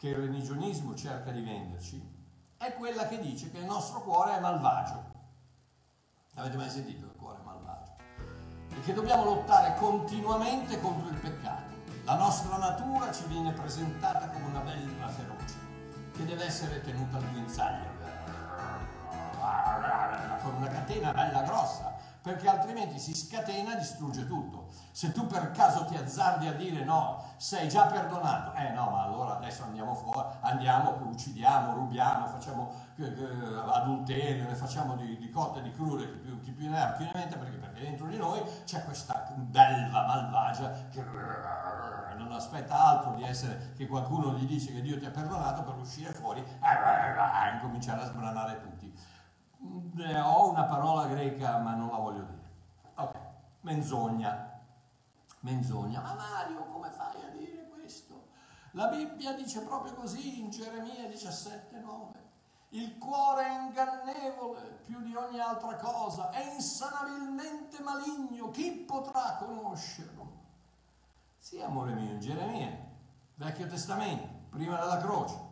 che 0.00 0.08
il 0.08 0.14
religionismo 0.14 0.94
cerca 0.94 1.30
di 1.30 1.42
venderci 1.42 2.02
è 2.56 2.72
quella 2.72 3.06
che 3.06 3.20
dice 3.20 3.50
che 3.50 3.58
il 3.58 3.66
nostro 3.66 4.00
cuore 4.00 4.34
è 4.34 4.40
malvagio. 4.40 5.04
Avete 6.36 6.56
mai 6.56 6.70
sentito 6.70 7.04
il 7.04 7.12
cuore 7.18 7.40
malvagio? 7.44 7.92
E 8.70 8.80
che 8.80 8.94
dobbiamo 8.94 9.24
lottare 9.24 9.76
continuamente 9.78 10.80
contro 10.80 11.06
il 11.10 11.18
peccato. 11.18 11.74
La 12.04 12.16
nostra 12.16 12.56
natura 12.56 13.12
ci 13.12 13.26
viene 13.26 13.52
presentata 13.52 14.28
come 14.28 14.46
una 14.46 14.60
bella 14.60 15.08
feroce 15.08 15.58
che 16.16 16.24
deve 16.24 16.46
essere 16.46 16.80
tenuta 16.80 17.18
al 17.18 17.30
guinzaglio 17.32 17.98
con 20.42 20.54
una 20.54 20.68
catena 20.68 21.12
bella 21.12 21.42
grossa 21.42 21.89
perché 22.22 22.48
altrimenti 22.48 22.98
si 22.98 23.14
scatena 23.14 23.74
e 23.74 23.78
distrugge 23.78 24.26
tutto. 24.26 24.68
Se 24.92 25.12
tu 25.12 25.26
per 25.26 25.52
caso 25.52 25.84
ti 25.86 25.96
azzardi 25.96 26.46
a 26.46 26.52
dire 26.52 26.84
no, 26.84 27.24
sei 27.36 27.68
già 27.68 27.86
perdonato, 27.86 28.52
eh 28.54 28.70
no, 28.70 28.90
ma 28.90 29.04
allora 29.04 29.36
adesso 29.36 29.62
andiamo 29.62 29.94
fuori, 29.94 30.28
andiamo, 30.40 30.98
uccidiamo, 31.02 31.74
rubiamo, 31.74 32.26
facciamo 32.26 32.72
eh, 32.96 33.04
eh, 33.04 33.70
adulterio, 33.72 34.46
ne 34.46 34.54
facciamo 34.54 34.96
di, 34.96 35.16
di 35.16 35.30
cotte, 35.30 35.62
di 35.62 35.72
crude, 35.72 36.10
chi 36.10 36.18
più, 36.18 36.40
chi 36.40 36.52
più 36.52 36.68
ne 36.68 36.82
ha 36.82 36.86
più 36.88 37.04
ne 37.06 37.12
mette, 37.14 37.36
perché, 37.36 37.56
perché 37.56 37.80
dentro 37.80 38.06
di 38.06 38.16
noi 38.16 38.42
c'è 38.64 38.84
questa 38.84 39.26
belva 39.34 40.06
malvagia 40.06 40.70
che 40.90 41.02
non 42.20 42.32
aspetta 42.32 42.78
altro 42.78 43.14
di 43.14 43.24
essere 43.24 43.72
che 43.76 43.86
qualcuno 43.86 44.34
gli 44.34 44.46
dice 44.46 44.72
che 44.72 44.82
Dio 44.82 44.98
ti 44.98 45.06
ha 45.06 45.10
perdonato 45.10 45.62
per 45.62 45.76
uscire 45.76 46.12
fuori 46.12 46.40
e 46.40 47.52
incominciare 47.54 48.02
a 48.02 48.06
sbranare 48.06 48.60
tutti. 48.60 48.79
Eh, 49.62 50.20
ho 50.20 50.50
una 50.50 50.64
parola 50.64 51.06
greca 51.06 51.58
ma 51.58 51.74
non 51.74 51.90
la 51.90 51.96
voglio 51.98 52.22
dire. 52.22 52.48
Ok, 52.94 53.16
menzogna. 53.60 54.60
Menzogna. 55.40 56.00
Ma 56.00 56.14
Mario, 56.14 56.64
come 56.64 56.90
fai 56.90 57.22
a 57.22 57.28
dire 57.28 57.68
questo? 57.68 58.28
La 58.72 58.88
Bibbia 58.88 59.34
dice 59.34 59.62
proprio 59.62 59.94
così 59.94 60.40
in 60.40 60.50
Geremia 60.50 61.08
17,9. 61.08 62.28
Il 62.72 62.98
cuore 62.98 63.44
è 63.44 63.62
ingannevole 63.62 64.80
più 64.84 65.00
di 65.00 65.14
ogni 65.16 65.40
altra 65.40 65.74
cosa, 65.74 66.30
è 66.30 66.54
insanabilmente 66.54 67.82
maligno, 67.82 68.50
chi 68.50 68.70
potrà 68.86 69.36
conoscerlo? 69.38 70.38
Sì, 71.36 71.60
amore 71.60 71.94
mio, 71.94 72.12
in 72.12 72.20
Geremia, 72.20 72.70
Vecchio 73.34 73.66
Testamento, 73.66 74.28
prima 74.50 74.78
della 74.78 74.98
croce. 74.98 75.49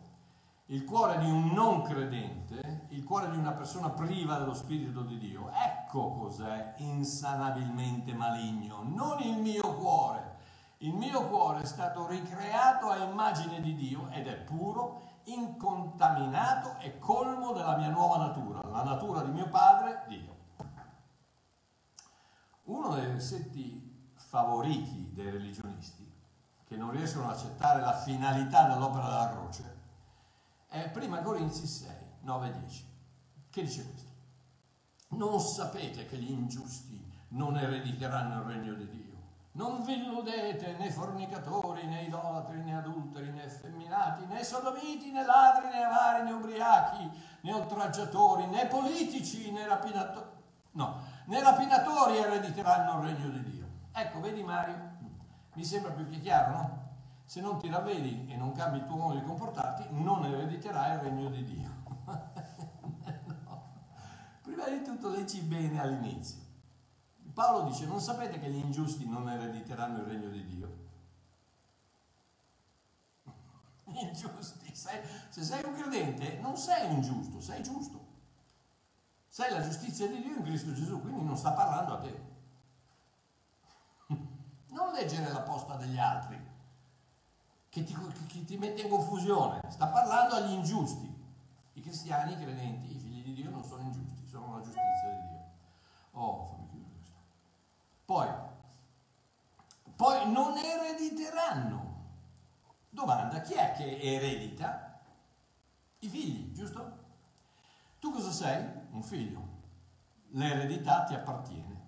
Il 0.71 0.85
cuore 0.85 1.17
di 1.17 1.25
un 1.25 1.47
non 1.47 1.81
credente, 1.81 2.85
il 2.89 3.03
cuore 3.03 3.31
di 3.31 3.37
una 3.37 3.53
persona 3.53 3.89
priva 3.89 4.37
dello 4.37 4.53
Spirito 4.53 5.01
di 5.01 5.17
Dio, 5.17 5.49
ecco 5.49 6.11
cos'è 6.11 6.75
insanabilmente 6.77 8.13
maligno, 8.13 8.83
non 8.83 9.19
il 9.19 9.39
mio 9.39 9.73
cuore. 9.77 10.37
Il 10.77 10.93
mio 10.93 11.27
cuore 11.27 11.61
è 11.61 11.65
stato 11.65 12.05
ricreato 12.05 12.87
a 12.87 12.97
immagine 12.97 13.61
di 13.61 13.73
Dio 13.73 14.09
ed 14.11 14.27
è 14.27 14.35
puro, 14.35 15.21
incontaminato 15.23 16.75
e 16.81 16.99
colmo 16.99 17.51
della 17.51 17.75
mia 17.75 17.89
nuova 17.89 18.17
natura, 18.17 18.61
la 18.69 18.83
natura 18.83 19.23
di 19.23 19.31
mio 19.31 19.49
padre, 19.49 20.03
Dio. 20.07 20.35
Uno 22.65 22.93
dei 22.93 23.07
versetti 23.07 24.11
favoriti 24.13 25.09
dei 25.13 25.31
religionisti, 25.31 26.07
che 26.63 26.77
non 26.77 26.91
riescono 26.91 27.25
ad 27.25 27.37
accettare 27.37 27.81
la 27.81 27.93
finalità 27.93 28.67
dell'opera 28.67 29.07
della 29.07 29.29
croce, 29.31 29.78
è 30.69 30.91
1 30.95 31.21
Corinzi 31.23 31.65
6, 31.65 31.89
9 32.21 32.47
e 32.47 32.59
10, 32.59 32.85
che 33.49 33.63
dice 33.63 33.83
questo. 33.89 34.07
Non 35.09 35.39
sapete 35.39 36.05
che 36.05 36.17
gli 36.17 36.29
ingiusti 36.29 37.11
non 37.29 37.57
erediteranno 37.57 38.41
il 38.41 38.47
regno 38.47 38.73
di 38.75 38.87
Dio. 38.87 39.07
Non 39.53 39.83
vi 39.83 39.93
illudete 39.93 40.77
né 40.77 40.91
fornicatori, 40.91 41.87
né 41.87 42.03
idolatri, 42.03 42.61
né 42.61 42.77
adulteri, 42.77 43.31
né 43.31 43.45
effeminati, 43.45 44.25
né 44.25 44.43
sodomiti, 44.43 45.11
né 45.11 45.25
ladri, 45.25 45.69
né 45.69 45.83
avari, 45.83 46.23
né 46.23 46.31
ubriachi, 46.31 47.11
né 47.41 47.53
oltraggiatori, 47.53 48.45
né 48.45 48.67
politici, 48.67 49.51
né 49.51 49.65
rapinatori. 49.65 50.37
No, 50.71 51.01
né 51.25 51.41
rapinatori 51.41 52.17
erediteranno 52.17 53.01
il 53.01 53.07
regno 53.07 53.29
di 53.29 53.43
Dio. 53.43 53.67
Ecco, 53.91 54.19
vedi 54.21 54.43
Mario? 54.43 54.97
Mi 55.53 55.63
sembra 55.63 55.91
più 55.91 56.07
che 56.07 56.19
chiaro, 56.19 56.51
no? 56.51 56.88
Se 57.29 57.41
non 57.41 57.59
ti 57.59 57.69
ravvedi 57.69 58.25
e 58.27 58.35
non 58.35 58.53
cambi 58.53 58.79
il 58.79 58.85
tuo 58.85 58.95
modo 58.95 59.19
di 59.19 59.23
comportarti, 59.23 59.85
non 59.91 60.25
erediterai 60.25 60.95
il 60.95 60.99
regno 60.99 61.29
di 61.29 61.43
Dio. 61.43 61.69
no. 63.45 63.63
Prima 64.41 64.67
di 64.67 64.81
tutto 64.81 65.09
leggi 65.09 65.39
bene 65.41 65.79
all'inizio. 65.79 66.39
Paolo 67.31 67.69
dice, 67.69 67.85
non 67.85 68.01
sapete 68.01 68.39
che 68.39 68.49
gli 68.49 68.57
ingiusti 68.57 69.07
non 69.07 69.29
erediteranno 69.29 69.99
il 69.99 70.05
regno 70.05 70.29
di 70.29 70.43
Dio? 70.43 70.77
Ingiusti, 73.93 74.75
sei, 74.75 74.99
se 75.29 75.43
sei 75.43 75.63
un 75.65 75.75
credente 75.75 76.39
non 76.39 76.57
sei 76.57 76.91
ingiusto, 76.91 77.39
sei 77.41 77.61
giusto. 77.61 78.07
Sei 79.27 79.51
la 79.51 79.61
giustizia 79.61 80.07
di 80.07 80.19
Dio 80.23 80.35
in 80.35 80.43
Cristo 80.43 80.73
Gesù, 80.73 80.99
quindi 80.99 81.23
non 81.23 81.37
sta 81.37 81.51
parlando 81.51 81.93
a 81.93 81.99
te. 81.99 82.21
Non 84.69 84.93
leggere 84.93 85.31
la 85.31 85.41
posta 85.41 85.75
degli 85.75 85.97
altri, 85.99 86.48
che 87.69 87.83
ti, 87.83 87.95
che 88.27 88.45
ti 88.45 88.57
mette 88.57 88.81
in 88.81 88.89
confusione, 88.89 89.61
sta 89.69 89.87
parlando 89.87 90.35
agli 90.35 90.51
ingiusti. 90.51 91.07
I 91.73 91.81
cristiani, 91.81 92.33
i 92.33 92.37
credenti, 92.37 92.95
i 92.95 92.99
figli 92.99 93.23
di 93.23 93.33
Dio 93.33 93.49
non 93.49 93.63
sono 93.63 93.83
ingiusti, 93.83 94.25
sono 94.27 94.57
la 94.57 94.61
giustizia 94.61 95.09
di 95.09 95.27
Dio. 95.27 95.47
Oh, 96.11 96.59
poi, 98.09 98.27
poi 99.95 100.31
non 100.31 100.57
erediteranno. 100.57 102.07
Domanda, 102.89 103.39
chi 103.41 103.53
è 103.53 103.73
che 103.73 103.99
eredita? 104.01 104.99
I 105.99 106.09
figli, 106.09 106.51
giusto? 106.51 106.97
Tu 107.99 108.11
cosa 108.11 108.31
sei? 108.31 108.65
Un 108.89 109.03
figlio. 109.03 109.57
L'eredità 110.29 111.03
ti 111.03 111.13
appartiene. 111.13 111.87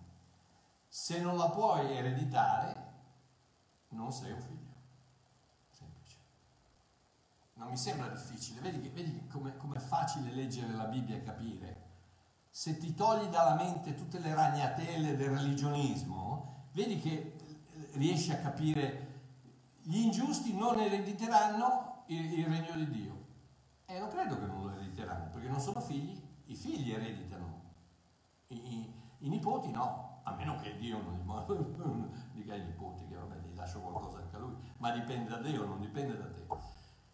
Se 0.88 1.20
non 1.20 1.38
la 1.38 1.50
puoi 1.50 1.92
ereditare, 1.92 2.94
non 3.90 4.12
sei 4.12 4.34
un 4.34 4.42
figlio. 4.42 4.76
Semplice. 5.72 6.18
Non 7.62 7.70
mi 7.70 7.78
sembra 7.78 8.08
difficile. 8.08 8.60
Vedi, 8.60 8.90
vedi 8.90 9.28
come 9.28 9.54
è 9.76 9.80
facile 9.80 10.34
leggere 10.34 10.74
la 10.74 10.86
Bibbia 10.86 11.16
e 11.16 11.24
capire 11.24 11.90
se 12.50 12.78
ti 12.78 12.94
togli 12.96 13.30
dalla 13.30 13.56
mente 13.56 13.94
tutte 13.94 14.20
le 14.20 14.34
ragnatele 14.34 15.16
del 15.16 15.30
religionismo, 15.30 16.70
vedi 16.74 17.00
che 17.00 17.12
eh, 17.38 17.90
riesci 17.94 18.32
a 18.32 18.40
capire 18.40 19.10
gli 19.84 19.98
ingiusti 19.98 20.54
non 20.54 20.80
erediteranno 20.80 22.04
il, 22.08 22.40
il 22.40 22.46
regno 22.46 22.74
di 22.74 22.90
Dio. 22.90 23.26
E 23.86 24.00
non 24.00 24.10
credo 24.10 24.40
che 24.40 24.46
non 24.46 24.64
lo 24.64 24.72
erediteranno, 24.72 25.30
perché 25.30 25.48
non 25.48 25.62
sono 25.62 25.80
figli, 25.80 26.20
i 26.46 26.56
figli 26.56 26.92
ereditano, 26.92 27.62
i, 28.48 28.56
i, 28.56 28.94
i 29.20 29.30
nipoti 29.30 29.70
no, 29.70 30.22
a 30.24 30.36
meno 30.36 30.58
che 30.58 30.76
Dio 30.78 31.00
non 31.00 32.12
dica 32.34 32.54
ai 32.54 32.64
nipoti 32.66 33.08
che 33.08 33.16
vabbè 33.16 33.38
gli 33.48 33.56
lascio 33.56 33.80
qualcosa 33.80 34.18
anche 34.18 34.36
a 34.36 34.40
lui, 34.40 34.56
ma 34.78 34.92
dipende 34.92 35.30
da 35.30 35.38
Dio, 35.38 35.66
non 35.66 35.80
dipende 35.80 36.18
da 36.18 36.26
te. 36.26 36.71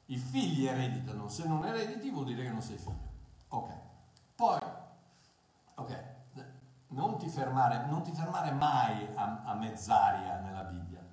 I 0.08 0.18
figli 0.18 0.66
ereditano, 0.66 1.28
se 1.28 1.46
non 1.48 1.66
erediti 1.66 2.10
vuol 2.10 2.26
dire 2.26 2.44
che 2.44 2.50
non 2.50 2.62
sei 2.62 2.78
figlio. 2.78 3.06
Ok, 3.50 3.74
poi 4.36 4.60
Ok, 5.80 6.04
non 6.88 7.18
ti 7.18 7.30
fermare, 7.30 7.86
non 7.86 8.02
ti 8.02 8.12
fermare 8.12 8.52
mai 8.52 9.08
a, 9.14 9.44
a, 9.46 9.54
mezzaria 9.54 10.40
nella 10.40 10.64
Bibbia, 10.64 11.06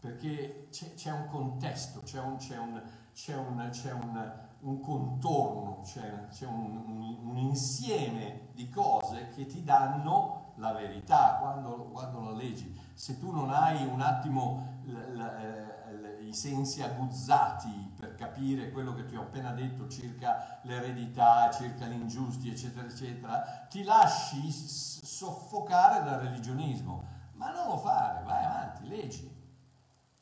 perché 0.00 0.66
c'è, 0.72 0.94
c'è 0.94 1.12
un 1.12 1.28
contesto, 1.28 2.00
c'è 2.00 2.20
un, 2.20 2.36
c'è 2.36 2.58
un, 2.58 2.82
c'è 3.14 3.36
un, 3.36 3.68
c'è 3.70 3.92
un, 3.92 4.32
un 4.60 4.80
contorno, 4.80 5.82
c'è, 5.84 6.26
c'è 6.30 6.46
un, 6.46 7.36
insieme 7.36 8.48
di 8.54 8.68
cose 8.68 9.28
che 9.28 9.46
ti 9.46 9.62
danno 9.62 10.54
la 10.56 10.72
verità 10.72 11.36
quando, 11.38 11.90
quando 11.92 12.20
la 12.22 12.32
leggi. 12.32 12.76
Se 12.94 13.18
tu 13.18 13.30
non 13.30 13.50
hai 13.50 13.86
un 13.86 14.00
attimo 14.00 14.80
l, 14.82 14.92
l, 14.92 15.20
l, 15.20 16.26
i 16.26 16.34
sensi 16.34 16.82
aguzzati 16.82 17.92
capire 18.18 18.70
quello 18.70 18.92
che 18.92 19.06
ti 19.06 19.16
ho 19.16 19.22
appena 19.22 19.52
detto 19.52 19.88
circa 19.88 20.60
l'eredità, 20.64 21.50
circa 21.52 21.86
gli 21.86 21.92
ingiusti, 21.92 22.50
eccetera, 22.50 22.86
eccetera, 22.86 23.66
ti 23.68 23.84
lasci 23.84 24.50
soffocare 24.50 26.02
dal 26.02 26.20
religionismo. 26.20 27.16
Ma 27.34 27.52
non 27.52 27.68
lo 27.68 27.78
fare, 27.78 28.24
vai 28.24 28.44
avanti, 28.44 28.88
leggi, 28.88 29.32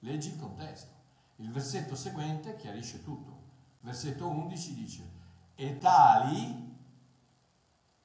leggi 0.01 0.29
il 0.29 0.39
contesto. 0.39 0.93
Il 1.37 1.51
versetto 1.51 1.97
seguente 1.97 2.57
chiarisce 2.57 3.03
tutto. 3.03 3.45
Versetto 3.81 4.29
11 4.29 4.75
dice, 4.75 5.11
e 5.55 5.79
tali 5.79 6.77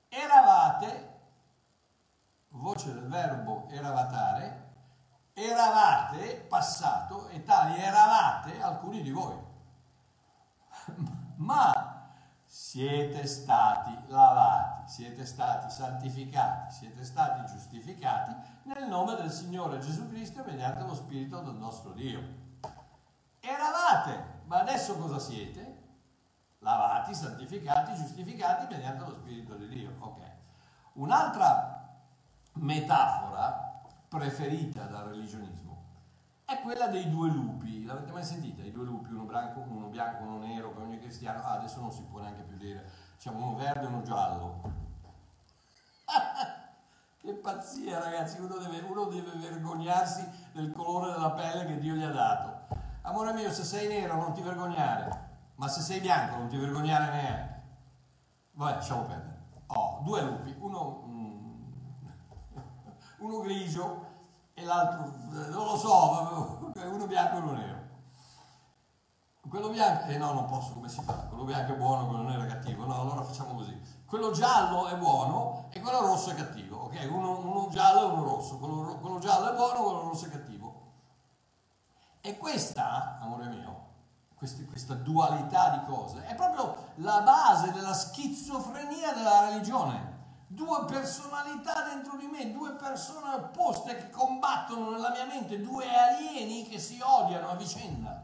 eravate, 0.08 1.20
voce 2.50 2.94
del 2.94 3.08
verbo 3.08 3.68
eravatare, 3.70 4.70
eravate 5.34 6.46
passato 6.48 7.28
e 7.30 7.44
tali 7.44 7.78
eravate 7.78 8.62
alcuni 8.62 9.02
di 9.02 9.12
voi. 9.12 9.51
Ma 11.38 11.92
siete 12.46 13.26
stati 13.28 13.98
lavati, 14.08 14.92
siete 14.92 15.26
stati 15.26 15.72
santificati, 15.72 16.74
siete 16.74 17.04
stati 17.04 17.50
giustificati 17.52 18.36
nel 18.64 18.88
nome 18.88 19.16
del 19.16 19.32
Signore 19.32 19.80
Gesù 19.80 20.10
Cristo 20.10 20.44
mediante 20.46 20.84
lo 20.84 20.94
Spirito 20.94 21.40
del 21.40 21.56
nostro 21.56 21.94
Dio. 21.94 22.22
Eravate, 23.40 24.42
ma 24.46 24.60
adesso 24.60 24.98
cosa 24.98 25.18
siete? 25.18 25.80
Lavati, 26.60 27.16
santificati, 27.16 27.96
giustificati 27.96 28.74
mediante 28.74 29.06
lo 29.06 29.14
Spirito 29.16 29.56
di 29.56 29.68
Dio. 29.68 29.96
Ok. 30.00 30.22
Un'altra 30.94 31.90
metafora 32.54 33.82
preferita 34.10 34.84
dal 34.84 35.06
religionismo 35.06 35.62
è 36.44 36.60
quella 36.60 36.88
dei 36.88 37.10
due 37.10 37.30
lupi. 37.30 37.86
L'avete 37.86 38.12
mai 38.12 38.26
sentita? 38.26 38.61
Due 38.82 38.90
lupi, 38.90 39.14
uno 39.14 39.26
bianco, 39.26 39.60
uno 39.60 39.88
bianco, 39.90 40.24
uno 40.24 40.40
nero, 40.40 40.74
che 40.74 40.82
ogni 40.82 40.98
cristiano, 40.98 41.44
ah, 41.44 41.52
adesso 41.52 41.80
non 41.82 41.92
si 41.92 42.02
può 42.02 42.20
neanche 42.20 42.42
più 42.42 42.58
dire, 42.58 42.84
diciamo 43.16 43.46
uno 43.46 43.56
verde 43.56 43.84
e 43.84 43.86
uno 43.86 44.02
giallo. 44.02 44.62
che 47.22 47.34
pazzia 47.36 48.00
ragazzi, 48.00 48.40
uno 48.40 48.58
deve, 48.58 48.80
uno 48.80 49.06
deve 49.06 49.38
vergognarsi 49.38 50.28
del 50.54 50.72
colore 50.72 51.12
della 51.12 51.30
pelle 51.30 51.68
che 51.68 51.78
Dio 51.78 51.94
gli 51.94 52.02
ha 52.02 52.10
dato. 52.10 52.76
Amore 53.04 53.34
mio, 53.34 53.52
se 53.52 53.64
sei 53.64 53.88
nero 53.88 54.16
non 54.16 54.34
ti 54.34 54.42
vergognare, 54.42 55.30
ma 55.58 55.68
se 55.68 55.82
sei 55.82 56.00
bianco 56.00 56.38
non 56.38 56.48
ti 56.48 56.58
vergognare 56.58 57.12
neanche. 57.12 57.62
Vabbè, 58.54 58.74
lasciamo 58.78 59.04
perdere. 59.04 59.42
Oh, 59.68 60.02
due 60.04 60.22
lupi, 60.24 60.56
uno, 60.58 61.04
mm, 61.06 61.72
uno 63.20 63.40
grigio 63.42 64.08
e 64.56 64.64
l'altro, 64.64 65.14
non 65.30 65.66
lo 65.66 65.78
so, 65.78 66.72
uno 66.82 67.06
bianco 67.06 67.36
e 67.36 67.40
uno 67.42 67.52
nero. 67.52 67.81
Quello 69.52 69.68
bianco, 69.68 70.06
eh 70.06 70.18
no, 70.18 70.32
non 70.32 70.46
posso, 70.46 70.72
come 70.72 70.88
si 70.88 71.02
fa? 71.02 71.12
Quello 71.12 71.44
bianco 71.44 71.74
è 71.74 71.76
buono, 71.76 72.08
quello 72.08 72.22
nero 72.22 72.44
è 72.44 72.46
cattivo. 72.46 72.86
No, 72.86 73.02
allora 73.02 73.22
facciamo 73.22 73.54
così. 73.56 73.78
Quello 74.06 74.32
giallo 74.32 74.88
è 74.88 74.96
buono 74.96 75.68
e 75.72 75.82
quello 75.82 76.00
rosso 76.00 76.30
è 76.30 76.36
cattivo. 76.36 76.84
Ok, 76.84 77.06
uno, 77.12 77.38
uno 77.40 77.68
giallo 77.70 78.00
e 78.00 78.14
uno 78.14 78.24
rosso. 78.24 78.58
Quello, 78.58 78.98
quello 79.02 79.20
giallo 79.20 79.52
è 79.52 79.54
buono, 79.54 79.84
quello 79.84 80.02
rosso 80.04 80.28
è 80.28 80.30
cattivo. 80.30 80.92
E 82.22 82.38
questa, 82.38 83.18
amore 83.20 83.48
mio, 83.48 83.88
questi, 84.38 84.66
questa 84.66 84.94
dualità 84.94 85.72
di 85.72 85.84
cose, 85.86 86.26
è 86.28 86.34
proprio 86.34 86.94
la 86.96 87.20
base 87.20 87.74
della 87.74 87.94
schizofrenia 87.94 89.12
della 89.12 89.50
religione. 89.50 90.20
Due 90.48 90.86
personalità 90.86 91.84
dentro 91.90 92.16
di 92.16 92.28
me, 92.28 92.54
due 92.54 92.72
persone 92.76 93.34
opposte 93.34 93.98
che 93.98 94.10
combattono 94.12 94.92
nella 94.92 95.10
mia 95.10 95.26
mente, 95.26 95.60
due 95.60 95.86
alieni 95.94 96.70
che 96.70 96.80
si 96.80 97.02
odiano 97.04 97.50
a 97.50 97.56
vicenda 97.56 98.21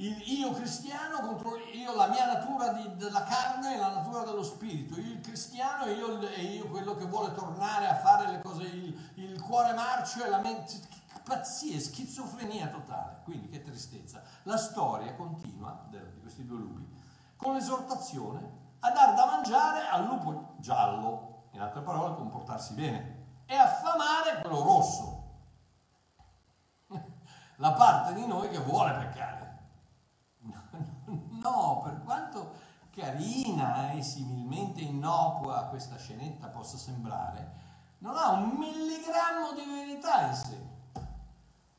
il 0.00 0.38
io 0.38 0.52
cristiano 0.52 1.20
contro 1.20 1.56
io, 1.56 1.94
la 1.94 2.08
mia 2.08 2.24
natura 2.24 2.72
di, 2.72 2.96
della 2.96 3.22
carne 3.24 3.74
e 3.74 3.78
la 3.78 3.92
natura 3.92 4.24
dello 4.24 4.42
spirito, 4.42 4.98
il 4.98 5.20
cristiano 5.20 5.84
e 5.84 5.92
io, 5.92 6.18
io 6.20 6.68
quello 6.68 6.94
che 6.94 7.04
vuole 7.04 7.34
tornare 7.34 7.86
a 7.86 7.96
fare 7.96 8.30
le 8.30 8.40
cose, 8.40 8.62
il, 8.62 9.12
il 9.16 9.40
cuore 9.42 9.74
marcio 9.74 10.24
e 10.24 10.30
la 10.30 10.38
mente, 10.38 10.80
pazzia, 11.22 11.78
schizofrenia 11.78 12.68
totale, 12.68 13.20
quindi 13.24 13.50
che 13.50 13.60
tristezza. 13.60 14.22
La 14.44 14.56
storia 14.56 15.14
continua 15.14 15.84
di 15.90 16.20
questi 16.22 16.46
due 16.46 16.58
lupi 16.58 16.88
con 17.36 17.54
l'esortazione 17.54 18.58
a 18.80 18.90
dar 18.92 19.14
da 19.14 19.26
mangiare 19.26 19.86
al 19.86 20.06
lupo 20.06 20.54
giallo, 20.58 21.48
in 21.50 21.60
altre 21.60 21.82
parole 21.82 22.14
comportarsi 22.14 22.72
bene, 22.72 23.18
e 23.44 23.54
affamare 23.54 24.40
quello 24.40 24.62
rosso, 24.62 25.24
la 27.56 27.72
parte 27.72 28.14
di 28.14 28.26
noi 28.26 28.48
che 28.48 28.60
vuole 28.60 28.92
peccare. 28.92 29.39
No, 30.42 31.80
per 31.82 32.02
quanto 32.04 32.52
carina 32.90 33.92
e 33.92 34.02
similmente 34.02 34.80
innocua 34.80 35.64
questa 35.64 35.96
scenetta 35.96 36.48
possa 36.48 36.76
sembrare, 36.76 37.58
non 37.98 38.16
ha 38.16 38.30
un 38.30 38.50
milligrammo 38.50 39.52
di 39.52 39.64
verità 39.64 40.26
in 40.28 40.34
sé. 40.34 40.68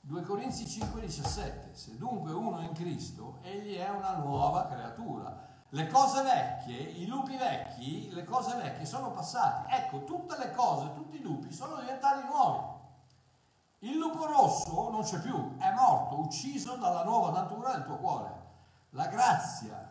2 0.02 0.21
Corinzi 0.24 0.65
5,17 0.65 1.74
Se 1.74 1.97
dunque 1.97 2.32
uno 2.32 2.60
è 2.60 2.65
in 2.65 2.74
Cristo, 2.74 3.39
egli 3.43 3.76
è 3.78 3.89
una 3.89 4.15
nuova 4.17 4.65
creatura. 4.67 5.50
Le 5.69 5.88
cose 5.88 6.21
vecchie, 6.21 6.78
i 6.78 7.06
lupi 7.06 7.38
vecchi, 7.38 8.10
le 8.12 8.26
cose 8.26 8.56
vecchie 8.58 8.86
sono 8.86 9.12
passate. 9.12 9.74
Ecco, 9.74 10.04
tutte 10.04 10.38
le 10.38 10.52
cose, 10.52 10.91
tutti 10.93 11.15
i 11.15 11.21
lupi 11.21 11.54
sono 11.54 11.78
diventati 11.78 12.26
nuovi. 12.26 12.80
Il 13.80 13.97
lupo 13.97 14.26
rosso 14.26 14.89
non 14.89 15.02
c'è 15.02 15.19
più, 15.19 15.58
è 15.58 15.71
morto, 15.74 16.19
ucciso 16.19 16.76
dalla 16.76 17.04
nuova 17.04 17.32
natura 17.32 17.71
del 17.71 17.86
tuo 17.86 17.97
cuore. 17.97 18.40
La 18.93 19.08
grazia, 19.08 19.89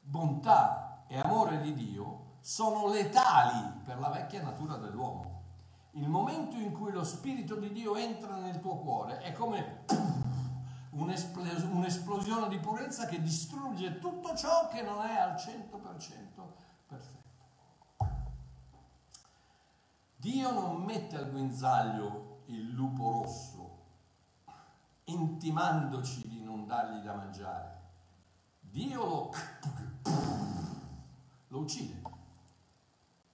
bontà 0.00 1.04
e 1.06 1.20
amore 1.20 1.60
di 1.60 1.72
Dio 1.72 2.38
sono 2.40 2.88
letali 2.88 3.80
per 3.84 4.00
la 4.00 4.08
vecchia 4.08 4.42
natura 4.42 4.74
dell'uomo. 4.74 5.42
Il 5.92 6.08
momento 6.08 6.56
in 6.56 6.72
cui 6.72 6.90
lo 6.90 7.04
Spirito 7.04 7.54
di 7.54 7.70
Dio 7.70 7.94
entra 7.94 8.34
nel 8.34 8.58
tuo 8.58 8.78
cuore 8.78 9.18
è 9.18 9.32
come 9.32 9.84
un'esplosione 10.90 12.48
di 12.48 12.58
purezza 12.58 13.06
che 13.06 13.22
distrugge 13.22 14.00
tutto 14.00 14.34
ciò 14.34 14.66
che 14.66 14.82
non 14.82 15.00
è 15.06 15.16
al 15.16 15.34
100% 15.34 16.42
perfetto. 16.88 17.18
Dio 20.16 20.50
non 20.50 20.82
mette 20.82 21.16
al 21.16 21.30
guinzaglio 21.30 22.42
il 22.46 22.70
lupo 22.70 23.12
rosso, 23.12 23.78
intimandoci 25.04 26.26
di 26.26 26.42
non 26.42 26.66
dargli 26.66 27.00
da 27.04 27.14
mangiare 27.14 27.79
Dio 28.70 29.04
lo, 29.04 29.32
lo 31.48 31.58
uccide 31.58 32.02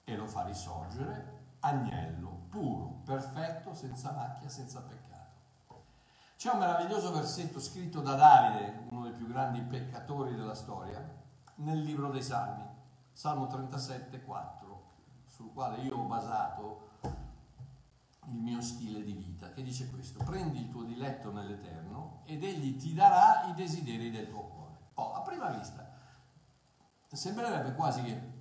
e 0.03 0.15
lo 0.15 0.25
fa 0.25 0.43
risorgere 0.45 1.35
agnello, 1.59 2.45
puro, 2.49 3.01
perfetto, 3.05 3.75
senza 3.75 4.11
macchia, 4.13 4.49
senza 4.49 4.81
peccato. 4.81 5.85
C'è 6.37 6.51
un 6.51 6.59
meraviglioso 6.59 7.11
versetto 7.11 7.59
scritto 7.59 8.01
da 8.01 8.15
Davide, 8.15 8.85
uno 8.89 9.03
dei 9.03 9.13
più 9.13 9.27
grandi 9.27 9.61
peccatori 9.61 10.35
della 10.35 10.55
storia, 10.55 11.03
nel 11.55 11.81
libro 11.81 12.09
dei 12.09 12.23
Salmi, 12.23 12.65
Salmo 13.11 13.45
37, 13.47 14.23
4, 14.23 14.83
sul 15.27 15.53
quale 15.53 15.77
io 15.81 15.97
ho 15.97 16.03
basato 16.03 16.89
il 17.01 18.39
mio 18.39 18.61
stile 18.61 19.03
di 19.03 19.13
vita, 19.13 19.51
che 19.51 19.61
dice 19.61 19.89
questo, 19.89 20.23
prendi 20.23 20.61
il 20.61 20.69
tuo 20.69 20.83
diletto 20.83 21.31
nell'Eterno 21.31 22.21
ed 22.25 22.43
egli 22.43 22.75
ti 22.75 22.93
darà 22.93 23.45
i 23.45 23.53
desideri 23.53 24.09
del 24.09 24.27
tuo 24.27 24.41
cuore. 24.41 24.66
Oh, 24.99 25.13
a 25.13 25.21
prima 25.21 25.49
vista 25.49 25.87
sembrerebbe 27.11 27.73
quasi 27.73 28.03
che 28.03 28.35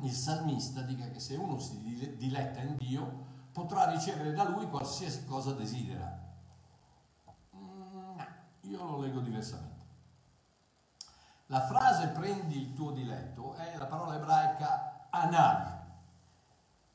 il 0.00 0.12
salmista 0.12 0.82
dica 0.82 1.08
che 1.08 1.20
se 1.20 1.36
uno 1.36 1.58
si 1.58 2.16
diletta 2.16 2.60
in 2.60 2.76
Dio 2.76 3.24
potrà 3.52 3.90
ricevere 3.90 4.32
da 4.32 4.48
lui 4.48 4.68
qualsiasi 4.68 5.24
cosa 5.24 5.52
desidera. 5.52 6.24
Mm, 7.56 7.90
no, 7.92 8.26
io 8.62 8.84
lo 8.84 9.00
leggo 9.00 9.20
diversamente. 9.20 9.84
La 11.46 11.62
frase 11.62 12.08
prendi 12.08 12.60
il 12.60 12.72
tuo 12.74 12.90
diletto 12.90 13.54
è 13.54 13.76
la 13.78 13.86
parola 13.86 14.16
ebraica 14.16 15.06
anag 15.10 15.84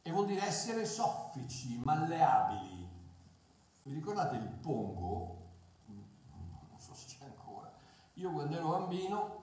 e 0.01 0.11
vuol 0.11 0.25
dire 0.25 0.45
essere 0.45 0.85
soffici, 0.85 1.79
malleabili. 1.83 2.89
Vi 3.83 3.93
ricordate 3.93 4.35
il 4.35 4.47
pongo? 4.47 5.40
Io 8.21 8.31
quando 8.31 8.55
ero 8.55 8.69
bambino, 8.69 9.39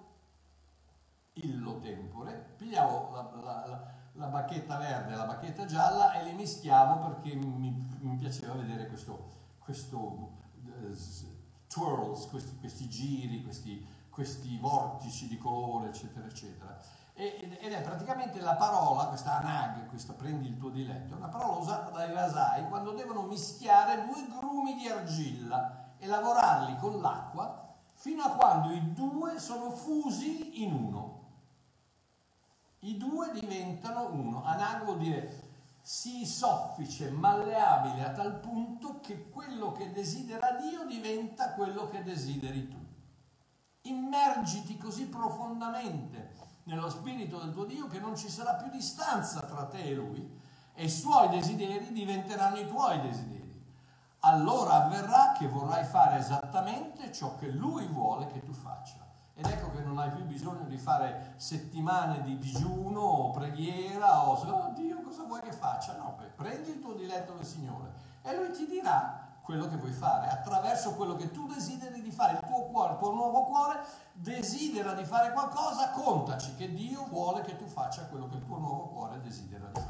illo 1.33 1.81
tempore, 1.81 2.55
pigliavo 2.59 3.11
la, 3.11 3.31
la, 3.43 3.93
la, 4.13 4.27
bacchetta 4.27 4.77
verde 4.79 5.15
e 5.15 5.17
la 5.17 5.25
bacchetta 5.25 5.65
gialla 5.65 6.13
e 6.13 6.23
le 6.23 6.33
mischiavo 6.33 7.09
perché 7.09 7.35
mi, 7.35 7.99
mi 7.99 8.17
piaceva 8.17 8.55
vedere 8.55 8.87
questo, 8.87 9.31
questo 9.59 9.99
uh, 9.99 10.97
twirls, 11.67 12.29
questi, 12.29 12.57
questi 12.59 12.89
giri, 12.89 13.43
questi, 13.43 13.85
questi, 14.11 14.57
vortici 14.59 15.27
di 15.27 15.39
colore, 15.39 15.89
eccetera, 15.89 16.27
eccetera. 16.27 16.81
ed 17.15 17.73
è 17.73 17.83
praticamente 17.83 18.41
la 18.41 18.55
parola, 18.55 19.07
questa 19.07 19.39
anag, 19.39 19.89
questa 19.89 20.13
prendi 20.13 20.47
il 20.47 20.57
tuo 20.57 20.71
diletto, 20.71 21.15
è 21.15 21.17
una 21.17 21.27
parola 21.27 21.59
usata 21.59 21.91
dai 21.91 22.13
vasai 22.13 22.69
quando 22.69 22.93
devono 22.93 23.23
mischiare 23.23 24.05
due 24.05 24.25
grumi 24.39 24.77
di 24.77 24.87
argilla 24.87 25.95
e 25.99 26.07
lavorarli 26.07 26.77
con 26.77 27.01
l'acqua 27.01 27.67
fino 27.99 28.23
a 28.23 28.31
quando 28.31 28.73
i 28.73 28.93
due 28.93 29.41
sono 29.41 29.71
fusi 29.71 30.63
in 30.63 30.73
uno. 30.73 31.17
I 32.81 32.97
due 32.97 33.33
diventano 33.33 34.13
uno. 34.13 34.45
Anag 34.45 34.85
vuol 34.85 34.99
dire 34.99 35.47
si 35.83 36.25
soffice, 36.25 37.11
malleabile 37.11 38.05
a 38.05 38.13
tal 38.13 38.39
punto 38.39 39.01
che 39.01 39.29
quello 39.31 39.73
che 39.73 39.91
desidera 39.91 40.53
Dio 40.53 40.87
diventa 40.87 41.55
quello 41.55 41.89
che 41.89 42.05
desideri 42.05 42.69
tu. 42.69 42.77
Immergiti 43.83 44.77
così 44.77 45.07
profondamente 45.07 46.37
nello 46.65 46.91
spirito 46.91 47.39
del 47.39 47.53
tuo 47.53 47.65
Dio 47.65 47.89
che 47.89 47.99
non 47.99 48.17
ci 48.17 48.29
sarà 48.29 48.55
più 48.55 48.71
distanza 48.71 49.41
tra 49.41 49.65
te 49.65 49.83
e 49.83 49.95
Lui 49.95 50.41
e 50.75 50.85
i 50.85 50.91
suoi 50.91 51.31
desideri 51.31 51.93
diventeranno 51.93 52.59
i 52.59 52.69
tuoi 52.69 53.01
desideri 53.01 53.38
allora 54.21 54.85
avverrà 54.85 55.33
che 55.37 55.47
vorrai 55.47 55.85
fare 55.85 56.19
esattamente 56.19 57.13
ciò 57.13 57.37
che 57.37 57.49
lui 57.49 57.87
vuole 57.87 58.27
che 58.29 58.43
tu 58.43 58.53
faccia. 58.53 59.07
Ed 59.35 59.47
ecco 59.47 59.71
che 59.71 59.83
non 59.83 59.99
hai 59.99 60.11
più 60.11 60.25
bisogno 60.25 60.65
di 60.65 60.79
fare 60.79 61.35
settimane 61.37 62.23
di 62.23 62.39
digiuno 62.39 63.01
o 63.01 63.31
preghiera 63.31 64.29
o 64.29 64.33
oh 64.33 64.73
Dio 64.75 65.01
cosa 65.03 65.23
vuoi 65.23 65.41
che 65.41 65.53
faccia? 65.53 65.97
No, 65.97 66.17
prendi 66.35 66.71
il 66.71 66.81
tuo 66.81 66.95
diletto 66.95 67.35
del 67.35 67.47
Signore 67.47 67.93
e 68.23 68.35
lui 68.37 68.51
ti 68.51 68.67
dirà 68.67 69.27
quello 69.49 69.67
che 69.67 69.77
vuoi 69.77 69.93
fare 69.93 70.29
attraverso 70.29 70.95
quello 70.95 71.17
che 71.17 71.31
tu 71.31 71.47
desideri 71.47 72.03
di 72.03 72.11
fare. 72.11 72.33
Il 72.33 72.47
tuo 72.47 72.65
cuore, 72.65 72.93
il 72.93 72.99
tuo 72.99 73.13
nuovo 73.13 73.45
cuore 73.45 73.81
desidera 74.13 74.93
di 74.93 75.05
fare 75.05 75.33
qualcosa, 75.33 75.91
contaci 75.91 76.55
che 76.57 76.75
Dio 76.75 77.07
vuole 77.07 77.41
che 77.41 77.57
tu 77.57 77.65
faccia 77.67 78.05
quello 78.09 78.29
che 78.29 78.37
il 78.37 78.45
tuo 78.45 78.59
nuovo 78.59 78.89
cuore 78.89 79.21
desidera 79.23 79.69
di 79.73 79.81
fare. 79.81 79.88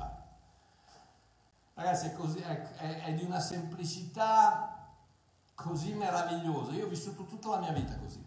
Ragazzi, 1.78 2.06
è, 2.08 2.12
così, 2.12 2.40
è, 2.40 2.60
è, 2.76 3.02
è, 3.04 3.14
di 3.14 3.22
una 3.22 3.38
semplicità 3.38 4.88
così 5.54 5.94
meravigliosa. 5.94 6.72
Io 6.72 6.86
ho 6.86 6.88
vissuto 6.88 7.22
tutta 7.22 7.50
la 7.50 7.58
mia 7.58 7.70
vita 7.70 7.96
così. 7.96 8.20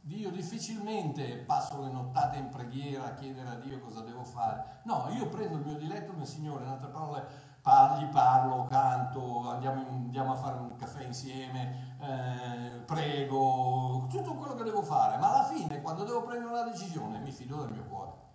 Dio 0.00 0.30
difficilmente 0.30 1.36
passo 1.36 1.78
le 1.82 1.90
nottate 1.90 2.38
in 2.38 2.48
preghiera 2.48 3.08
a 3.08 3.12
chiedere 3.12 3.50
a 3.50 3.56
Dio 3.56 3.80
cosa 3.80 4.00
devo 4.00 4.24
fare. 4.24 4.80
No, 4.84 5.08
io 5.10 5.28
prendo 5.28 5.58
il 5.58 5.66
mio 5.66 5.76
diletto 5.76 6.14
nel 6.16 6.26
Signore, 6.26 6.64
in 6.64 6.70
altre 6.70 6.88
parole 6.88 7.26
par- 7.60 8.00
gli 8.00 8.06
parlo, 8.06 8.64
canto, 8.64 9.50
andiamo, 9.50 9.86
andiamo, 9.90 10.32
a 10.32 10.36
fare 10.36 10.58
un 10.58 10.74
caffè 10.76 11.04
insieme, 11.04 11.96
eh, 12.00 12.78
prego, 12.86 14.06
tutto 14.08 14.36
quello 14.36 14.54
che 14.54 14.64
devo 14.64 14.80
fare. 14.80 15.18
Ma 15.18 15.34
alla 15.34 15.44
fine, 15.44 15.82
quando 15.82 16.02
devo 16.04 16.22
prendere 16.22 16.50
una 16.50 16.62
decisione, 16.62 17.18
mi 17.18 17.30
fido 17.30 17.62
del 17.62 17.72
mio 17.72 17.84
cuore 17.84 18.25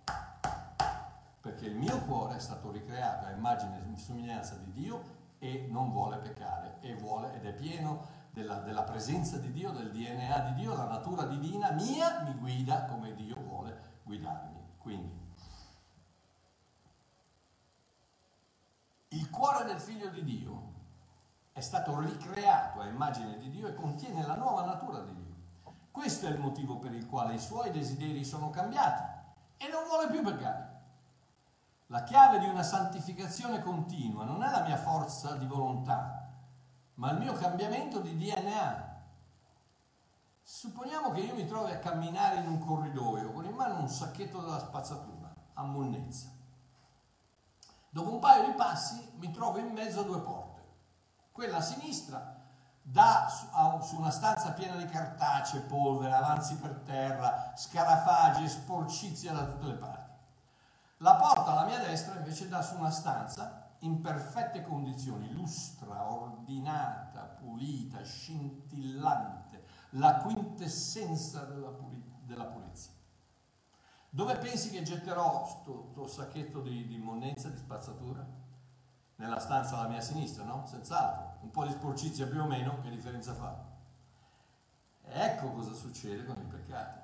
perché 1.42 1.66
il 1.66 1.74
mio 1.74 1.98
cuore 2.02 2.36
è 2.36 2.38
stato 2.38 2.70
ricreato 2.70 3.26
a 3.26 3.30
immagine 3.30 3.82
e 3.92 3.98
somiglianza 3.98 4.54
di 4.54 4.72
Dio 4.72 5.20
e 5.40 5.66
non 5.68 5.90
vuole 5.90 6.18
peccare 6.18 6.76
e 6.80 6.94
vuole 6.94 7.34
ed 7.34 7.44
è 7.44 7.52
pieno 7.52 8.20
della, 8.30 8.60
della, 8.60 8.84
presenza 8.84 9.38
di 9.38 9.50
Dio, 9.50 9.72
del 9.72 9.90
DNA 9.90 10.38
di 10.38 10.54
Dio, 10.54 10.76
la 10.76 10.86
natura 10.86 11.24
divina 11.24 11.72
mia 11.72 12.22
mi 12.22 12.32
guida 12.34 12.84
come 12.84 13.12
Dio 13.14 13.34
vuole 13.40 13.76
guidarmi. 14.04 14.60
Quindi 14.78 15.20
il 19.08 19.28
cuore 19.28 19.64
del 19.64 19.80
figlio 19.80 20.10
di 20.10 20.22
Dio 20.22 20.70
è 21.52 21.60
stato 21.60 21.98
ricreato 21.98 22.80
a 22.80 22.86
immagine 22.86 23.36
di 23.38 23.50
Dio 23.50 23.66
e 23.66 23.74
contiene 23.74 24.24
la 24.24 24.36
nuova 24.36 24.64
natura 24.64 25.00
di 25.00 25.12
Dio. 25.12 25.34
Questo 25.90 26.26
è 26.26 26.30
il 26.30 26.38
motivo 26.38 26.78
per 26.78 26.94
il 26.94 27.08
quale 27.08 27.34
i 27.34 27.40
suoi 27.40 27.72
desideri 27.72 28.24
sono 28.24 28.48
cambiati 28.50 29.02
e 29.56 29.68
non 29.68 29.84
vuole 29.88 30.08
più 30.08 30.22
peccare. 30.22 30.71
La 31.92 32.04
chiave 32.04 32.38
di 32.38 32.46
una 32.46 32.62
santificazione 32.62 33.60
continua 33.60 34.24
non 34.24 34.42
è 34.42 34.50
la 34.50 34.62
mia 34.62 34.78
forza 34.78 35.34
di 35.34 35.44
volontà, 35.44 36.26
ma 36.94 37.10
il 37.10 37.18
mio 37.18 37.34
cambiamento 37.34 38.00
di 38.00 38.16
DNA. 38.16 39.02
Supponiamo 40.42 41.10
che 41.10 41.20
io 41.20 41.34
mi 41.34 41.46
trovi 41.46 41.70
a 41.70 41.78
camminare 41.80 42.40
in 42.40 42.46
un 42.46 42.58
corridoio 42.60 43.30
con 43.32 43.44
in 43.44 43.52
mano 43.52 43.80
un 43.80 43.90
sacchetto 43.90 44.40
della 44.40 44.58
spazzatura 44.58 45.34
a 45.52 45.64
monnezza. 45.64 46.30
Dopo 47.90 48.10
un 48.10 48.20
paio 48.20 48.46
di 48.46 48.52
passi 48.52 49.12
mi 49.18 49.30
trovo 49.30 49.58
in 49.58 49.70
mezzo 49.72 50.00
a 50.00 50.04
due 50.04 50.20
porte. 50.20 50.62
Quella 51.30 51.58
a 51.58 51.60
sinistra 51.60 52.40
dà 52.80 53.28
su 53.28 53.98
una 53.98 54.10
stanza 54.10 54.52
piena 54.52 54.76
di 54.76 54.86
cartacee, 54.86 55.60
polvere, 55.60 56.14
avanzi 56.14 56.56
per 56.56 56.72
terra, 56.86 57.52
scarafaggi 57.54 58.44
e 58.44 58.48
sporcizia 58.48 59.34
da 59.34 59.44
tutte 59.44 59.66
le 59.66 59.74
parti. 59.74 60.01
La 61.02 61.16
porta 61.16 61.50
alla 61.50 61.64
mia 61.64 61.80
destra 61.80 62.16
invece 62.16 62.48
dà 62.48 62.62
su 62.62 62.76
una 62.76 62.90
stanza 62.90 63.74
in 63.80 64.00
perfette 64.00 64.62
condizioni, 64.62 65.32
lustra, 65.32 66.12
ordinata, 66.12 67.22
pulita, 67.22 68.04
scintillante, 68.04 69.64
la 69.90 70.18
quintessenza 70.18 71.42
della, 71.42 71.70
pulizia. 72.44 72.92
Dove 74.10 74.36
pensi 74.36 74.70
che 74.70 74.82
getterò 74.82 75.40
questo 75.64 76.06
sacchetto 76.06 76.60
di, 76.60 76.86
di 76.86 76.98
monnezza, 76.98 77.48
di 77.48 77.56
spazzatura? 77.56 78.24
Nella 79.16 79.40
stanza 79.40 79.78
alla 79.78 79.88
mia 79.88 80.00
sinistra, 80.00 80.44
no? 80.44 80.66
Senz'altro. 80.66 81.38
Un 81.40 81.50
po' 81.50 81.66
di 81.66 81.72
sporcizia 81.72 82.28
più 82.28 82.42
o 82.42 82.46
meno, 82.46 82.80
che 82.80 82.90
differenza 82.90 83.34
fa? 83.34 83.60
Ecco 85.02 85.50
cosa 85.50 85.72
succede 85.72 86.24
con 86.24 86.36
il 86.38 86.46
peccato. 86.46 87.01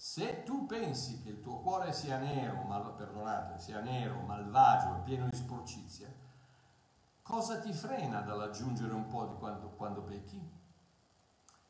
Se 0.00 0.44
tu 0.44 0.64
pensi 0.64 1.20
che 1.22 1.30
il 1.30 1.40
tuo 1.40 1.58
cuore 1.58 1.92
sia 1.92 2.18
nero, 2.18 2.62
mal, 2.62 2.94
perdonate, 2.94 3.58
sia 3.58 3.80
nero, 3.80 4.20
malvagio 4.20 4.94
e 4.94 5.00
pieno 5.00 5.26
di 5.26 5.36
sporcizia, 5.36 6.08
cosa 7.20 7.58
ti 7.58 7.72
frena 7.72 8.20
dall'aggiungere 8.20 8.94
un 8.94 9.08
po' 9.08 9.26
di 9.26 9.34
quando, 9.34 9.70
quando 9.70 10.02
pecchi? 10.02 10.40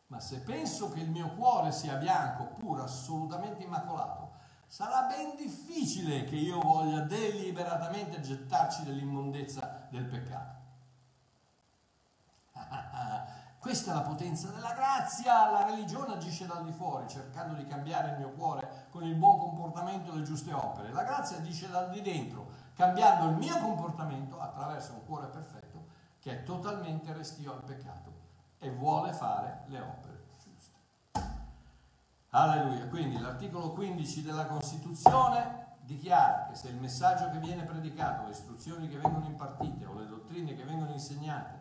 Ma 0.08 0.20
se 0.20 0.40
penso 0.40 0.90
che 0.90 1.00
il 1.00 1.08
mio 1.08 1.30
cuore 1.36 1.72
sia 1.72 1.94
bianco, 1.94 2.48
puro, 2.58 2.82
assolutamente 2.82 3.62
immacolato, 3.62 4.32
sarà 4.66 5.06
ben 5.06 5.34
difficile 5.34 6.24
che 6.24 6.36
io 6.36 6.60
voglia 6.60 7.00
deliberatamente 7.00 8.20
gettarci 8.20 8.84
dell'immondezza 8.84 9.88
del 9.90 10.04
peccato. 10.04 10.56
Questa 13.60 13.90
è 13.90 13.94
la 13.94 14.02
potenza 14.02 14.50
della 14.50 14.72
grazia. 14.72 15.50
La 15.50 15.64
religione 15.64 16.14
agisce 16.14 16.46
dal 16.46 16.64
di 16.64 16.72
fuori, 16.72 17.08
cercando 17.08 17.54
di 17.54 17.66
cambiare 17.66 18.12
il 18.12 18.18
mio 18.18 18.30
cuore 18.30 18.86
con 18.90 19.02
il 19.02 19.16
buon 19.16 19.38
comportamento 19.38 20.12
e 20.12 20.16
le 20.16 20.22
giuste 20.22 20.52
opere. 20.52 20.92
La 20.92 21.02
grazia 21.02 21.38
agisce 21.38 21.68
dal 21.68 21.90
di 21.90 22.00
dentro, 22.00 22.50
cambiando 22.74 23.30
il 23.30 23.36
mio 23.36 23.58
comportamento 23.58 24.38
attraverso 24.38 24.92
un 24.92 25.04
cuore 25.04 25.26
perfetto 25.26 25.86
che 26.20 26.30
è 26.30 26.42
totalmente 26.44 27.12
restio 27.12 27.52
al 27.52 27.64
peccato 27.64 28.12
e 28.58 28.70
vuole 28.70 29.12
fare 29.12 29.64
le 29.66 29.80
opere 29.80 30.24
giuste. 30.40 30.76
Alleluia. 32.30 32.86
Quindi 32.86 33.18
l'articolo 33.18 33.72
15 33.72 34.22
della 34.22 34.46
Costituzione 34.46 35.66
dichiara 35.80 36.46
che 36.46 36.54
se 36.54 36.68
il 36.68 36.76
messaggio 36.76 37.28
che 37.30 37.38
viene 37.38 37.64
predicato, 37.64 38.24
le 38.24 38.30
istruzioni 38.30 38.88
che 38.88 38.98
vengono 38.98 39.26
impartite 39.26 39.84
o 39.84 39.94
le 39.94 40.06
dottrine 40.06 40.54
che 40.54 40.62
vengono 40.62 40.92
insegnate 40.92 41.57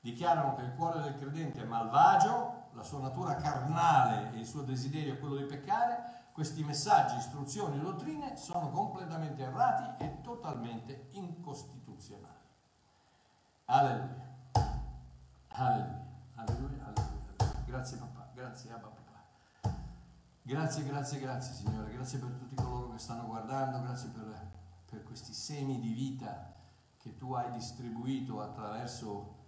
dichiarano 0.00 0.54
che 0.56 0.62
il 0.62 0.74
cuore 0.74 1.00
del 1.00 1.16
credente 1.16 1.62
è 1.62 1.64
malvagio, 1.64 2.68
la 2.72 2.82
sua 2.82 3.00
natura 3.00 3.36
carnale 3.36 4.32
e 4.32 4.38
il 4.38 4.46
suo 4.46 4.62
desiderio 4.62 5.14
è 5.14 5.18
quello 5.18 5.36
di 5.36 5.44
peccare, 5.44 6.28
questi 6.32 6.64
messaggi, 6.64 7.16
istruzioni 7.16 7.76
e 7.76 7.80
dottrine 7.80 8.36
sono 8.36 8.70
completamente 8.70 9.42
errati 9.42 10.04
e 10.04 10.20
totalmente 10.22 11.08
incostituzionali. 11.12 12.38
Alleluia. 13.66 14.28
Alleluia. 15.48 16.06
Alleluia. 16.36 16.84
Alleluia. 16.86 17.62
Grazie 17.66 17.98
papà, 17.98 18.30
grazie 18.34 18.72
Abba 18.72 18.88
papà. 18.88 19.76
Grazie, 20.42 20.84
grazie, 20.84 21.20
grazie 21.20 21.54
Signore, 21.54 21.92
grazie 21.92 22.18
per 22.18 22.30
tutti 22.30 22.54
coloro 22.54 22.90
che 22.90 22.98
stanno 22.98 23.26
guardando, 23.26 23.80
grazie 23.82 24.08
per, 24.08 24.50
per 24.88 25.02
questi 25.02 25.32
semi 25.32 25.78
di 25.78 25.92
vita 25.92 26.54
che 26.96 27.16
tu 27.16 27.32
hai 27.34 27.52
distribuito 27.52 28.40
attraverso 28.40 29.39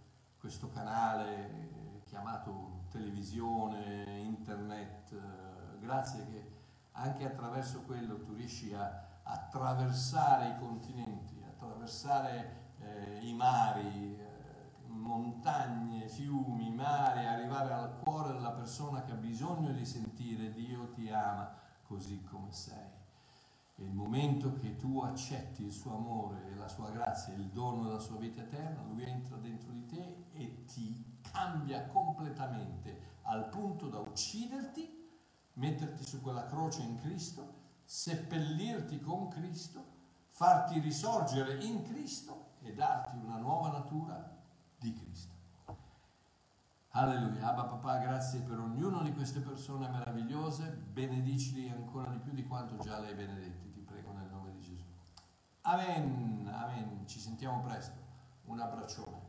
questo 0.43 0.71
canale 0.71 2.01
chiamato 2.05 2.87
televisione, 2.91 4.19
internet, 4.19 5.13
eh, 5.13 5.79
grazie 5.79 6.27
che 6.27 6.51
anche 6.91 7.25
attraverso 7.25 7.83
quello 7.83 8.21
tu 8.21 8.35
riesci 8.35 8.75
a 8.75 9.21
attraversare 9.23 10.49
i 10.49 10.59
continenti, 10.59 11.41
attraversare 11.47 12.73
eh, 12.81 13.21
i 13.23 13.33
mari, 13.35 14.19
eh, 14.19 14.89
montagne, 14.89 16.09
fiumi, 16.09 16.73
mari, 16.73 17.25
arrivare 17.25 17.73
al 17.73 18.01
cuore 18.01 18.33
della 18.33 18.51
persona 18.51 19.05
che 19.05 19.13
ha 19.13 19.15
bisogno 19.15 19.71
di 19.71 19.87
sentire 19.87 20.53
Dio 20.53 20.91
ti 20.91 21.09
ama 21.09 21.55
così 21.85 22.21
come 22.25 22.51
sei. 22.51 23.02
E 23.83 23.85
il 23.85 23.93
momento 23.93 24.55
che 24.55 24.77
tu 24.77 25.01
accetti 25.01 25.65
il 25.65 25.73
suo 25.73 25.97
amore 25.97 26.47
e 26.53 26.55
la 26.55 26.69
sua 26.69 26.91
grazia, 26.91 27.35
il 27.35 27.49
dono 27.49 27.83
della 27.83 27.99
sua 27.99 28.17
vita 28.17 28.43
eterna, 28.43 28.85
lui 28.85 29.03
entra 29.03 29.37
dentro 29.37 29.73
di 29.73 29.87
te 29.87 30.27
e 30.33 30.65
ti 30.67 31.19
cambia 31.33 31.87
completamente 31.87 33.19
al 33.23 33.49
punto 33.49 33.89
da 33.89 33.99
ucciderti, 33.99 35.11
metterti 35.55 36.05
su 36.07 36.21
quella 36.21 36.47
croce 36.47 36.83
in 36.83 36.97
Cristo, 37.01 37.61
seppellirti 37.85 39.01
con 39.01 39.27
Cristo, 39.27 39.85
farti 40.29 40.79
risorgere 40.79 41.65
in 41.65 41.83
Cristo 41.83 42.53
e 42.61 42.73
darti 42.73 43.17
una 43.17 43.39
nuova 43.39 43.71
natura 43.71 44.41
di 44.79 44.93
Cristo. 44.95 45.33
Alleluia. 46.95 47.49
Abba 47.49 47.65
papà, 47.65 47.99
grazie 47.99 48.41
per 48.41 48.59
ognuno 48.59 49.03
di 49.03 49.15
queste 49.15 49.41
persone 49.41 49.89
meravigliose, 49.89 50.69
benedicili 50.93 51.71
ancora 51.71 52.11
di 52.11 52.19
più 52.19 52.33
di 52.33 52.45
quanto 52.45 52.77
già 52.77 52.99
le 52.99 53.09
hai 53.09 53.15
benedetti, 53.15 53.71
ti 53.71 53.81
prego 53.81 54.13
nel 54.13 54.29
nome 54.31 54.53
di 54.53 54.61
Gesù. 54.61 54.85
Amen, 55.65 56.51
amen. 56.53 57.07
Ci 57.07 57.21
sentiamo 57.21 57.63
presto. 57.63 57.95
Un 58.47 58.59
abbraccione. 58.59 59.22